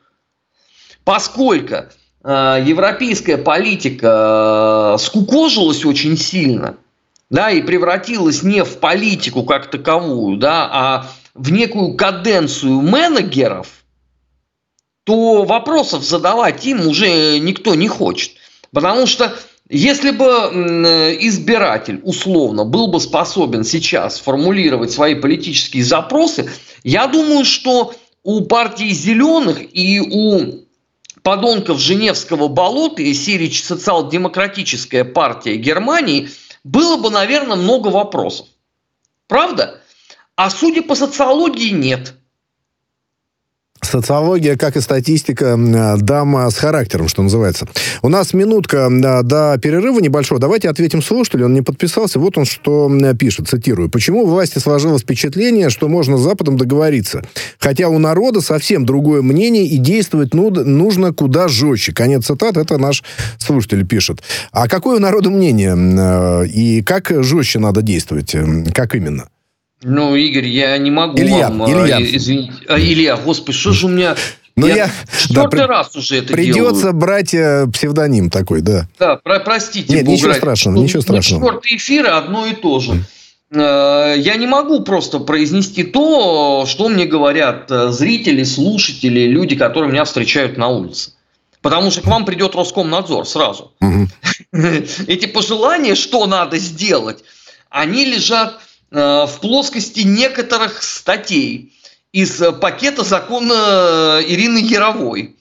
Поскольку 1.06 1.76
э, 1.76 2.64
европейская 2.66 3.38
политика 3.38 4.96
э, 4.96 4.98
скукожилась 5.00 5.86
очень 5.86 6.18
сильно, 6.18 6.78
да, 7.30 7.52
и 7.52 7.62
превратилась 7.62 8.44
не 8.44 8.64
в 8.64 8.80
политику 8.80 9.44
как 9.44 9.72
таковую, 9.72 10.38
да, 10.38 10.70
а 10.72 11.12
в 11.34 11.52
некую 11.52 11.96
каденцию 11.96 12.82
менеджеров, 12.82 13.86
то 15.06 15.44
вопросов 15.44 16.04
задавать 16.04 16.66
им 16.66 16.88
уже 16.88 17.40
никто 17.40 17.76
не 17.76 17.88
хочет. 17.88 18.32
Потому 18.74 19.06
что 19.06 19.34
если 19.68 20.12
бы 20.12 20.26
избиратель 21.22 22.00
условно 22.04 22.66
был 22.66 22.88
бы 22.88 23.00
способен 23.00 23.64
сейчас 23.64 24.20
формулировать 24.20 24.92
свои 24.92 25.16
политические 25.16 25.84
запросы, 25.84 26.50
я 26.84 27.08
думаю, 27.08 27.46
что 27.46 27.94
у 28.24 28.42
партии 28.42 28.90
зеленых 28.90 29.58
и 29.74 30.00
у 30.00 30.66
подонков 31.24 31.80
Женевского 31.80 32.48
болота 32.48 33.02
и 33.02 33.14
серии 33.16 33.50
социал-демократическая 33.50 35.04
партия 35.04 35.56
Германии 35.56 36.30
было 36.64 36.98
бы, 36.98 37.10
наверное, 37.10 37.58
много 37.58 37.88
вопросов. 37.88 38.48
Правда? 39.28 39.82
А 40.36 40.52
судя 40.52 40.84
по 40.84 40.94
социологии, 40.94 41.70
нет. 41.70 42.14
Социология, 43.86 44.58
как 44.58 44.76
и 44.76 44.82
статистика, 44.82 45.58
дама 45.98 46.50
с 46.50 46.58
характером, 46.58 47.08
что 47.08 47.24
называется. 47.24 47.68
У 48.02 48.10
нас 48.10 48.34
минутка 48.34 48.90
до 49.24 49.58
перерыва 49.62 50.00
небольшого. 50.00 50.40
Давайте 50.40 50.70
ответим 50.70 51.02
слушателю. 51.02 51.46
Он 51.46 51.54
не 51.54 51.62
подписался. 51.62 52.20
Вот 52.20 52.38
он 52.38 52.46
что 52.46 52.92
пишет, 53.18 53.48
цитирую. 53.48 53.90
«Почему 53.90 54.26
власти 54.26 54.60
сложилось 54.60 55.04
впечатление, 55.04 55.70
что 55.70 55.88
можно 55.88 56.18
с 56.18 56.22
Западом 56.22 56.58
договориться? 56.58 57.24
Хотя 57.60 57.90
у 57.90 58.00
народа 58.00 58.42
совсем 58.42 58.86
другое 58.86 59.22
мнение 59.22 59.66
и 59.66 59.78
действовать 59.78 60.34
нужно 60.34 61.14
куда 61.14 61.48
жестче». 61.48 61.94
Конец 61.94 62.26
цитат. 62.26 62.58
Это 62.58 62.78
наш 62.78 63.04
слушатель 63.38 63.86
пишет. 63.86 64.22
А 64.52 64.68
какое 64.68 64.98
у 64.98 65.00
народа 65.00 65.30
мнение? 65.30 65.76
Э, 65.76 66.48
и 66.48 66.82
как 66.82 67.12
жестче 67.24 67.60
надо 67.60 67.82
действовать? 67.82 68.36
Как 68.74 68.96
именно? 68.96 69.28
Ну, 69.84 70.16
Игорь, 70.16 70.48
я 70.48 70.78
не 70.78 70.92
могу 70.92 71.18
Илья, 71.18 71.50
вам... 71.50 71.70
Илья. 71.70 72.00
Извините. 72.02 72.54
А, 72.68 72.80
Илья, 72.80 73.18
господи, 73.18 73.58
что 73.58 73.72
же 73.74 73.86
у 73.88 73.90
меня... 73.90 74.16
Ну, 74.56 74.68
я, 74.68 74.76
я 74.76 74.92
четвертый 75.22 75.58
да, 75.60 75.68
раз 75.68 75.96
уже 75.98 76.20
это 76.20 76.32
Придется 76.32 76.82
делаю. 76.82 76.94
брать 76.94 77.34
э, 77.34 77.68
псевдоним 77.74 78.30
такой, 78.30 78.62
да. 78.62 78.88
Да, 78.98 79.18
про, 79.18 79.42
простите. 79.42 79.94
Нет, 79.94 80.08
ничего 80.08 80.34
страшного, 80.34 80.78
ничего 80.78 81.02
страшного. 81.02 81.44
Четвертый 81.44 81.76
эфир 81.76 82.08
одно 82.08 82.46
и 82.46 82.54
то 82.54 82.80
же. 82.80 83.04
Э, 83.52 84.16
я 84.18 84.36
не 84.36 84.48
могу 84.48 84.82
просто 84.82 85.20
произнести 85.20 85.84
то, 85.84 86.66
что 86.68 86.88
мне 86.88 87.06
говорят 87.06 87.70
э, 87.70 87.90
зрители, 87.90 88.44
слушатели, 88.44 89.28
люди, 89.28 89.58
которые 89.58 89.92
меня 89.92 90.06
встречают 90.06 90.58
на 90.58 90.70
улице. 90.70 91.12
Потому 91.62 91.92
что 91.92 92.02
к 92.02 92.06
вам 92.06 92.26
придет 92.26 92.56
Роскомнадзор 92.56 93.28
сразу. 93.28 93.74
Угу. 93.82 94.08
Эти 95.08 95.26
пожелания, 95.26 95.96
что 95.96 96.28
надо 96.28 96.60
сделать, 96.60 97.24
они 97.70 98.06
лежат 98.06 98.60
в 98.96 99.40
плоскости 99.42 100.02
некоторых 100.02 100.82
статей 100.82 101.74
из 102.16 102.42
э, 102.42 102.54
пакета 102.54 103.04
закона 103.04 103.54
э, 103.54 104.24
Ирины 104.28 104.60
Яровой. 104.60 105.36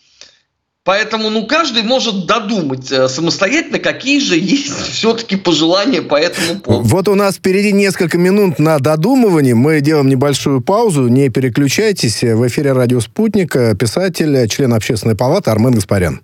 Поэтому, 0.82 1.30
ну, 1.30 1.46
каждый 1.46 1.82
может 1.82 2.26
додумать 2.26 2.88
самостоятельно, 2.88 3.78
какие 3.78 4.18
же 4.18 4.36
есть 4.36 4.76
все-таки 4.90 5.36
пожелания 5.36 6.02
по 6.02 6.16
этому 6.16 6.60
поводу. 6.60 6.88
Вот 6.88 7.08
у 7.08 7.14
нас 7.14 7.36
впереди 7.36 7.72
несколько 7.72 8.18
минут 8.18 8.58
на 8.58 8.78
додумывание. 8.80 9.54
Мы 9.54 9.80
делаем 9.80 10.08
небольшую 10.08 10.60
паузу. 10.60 11.06
Не 11.08 11.30
переключайтесь. 11.30 12.22
В 12.22 12.46
эфире 12.48 12.72
«Радио 12.72 13.00
Спутник» 13.00 13.52
писатель, 13.78 14.46
член 14.48 14.74
общественной 14.74 15.16
палаты 15.16 15.50
Армен 15.50 15.74
Гаспарян. 15.74 16.20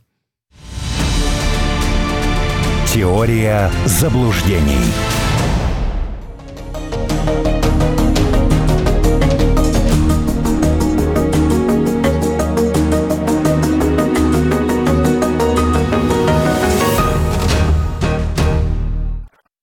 Теория 2.93 3.71
заблуждений. 3.87 4.83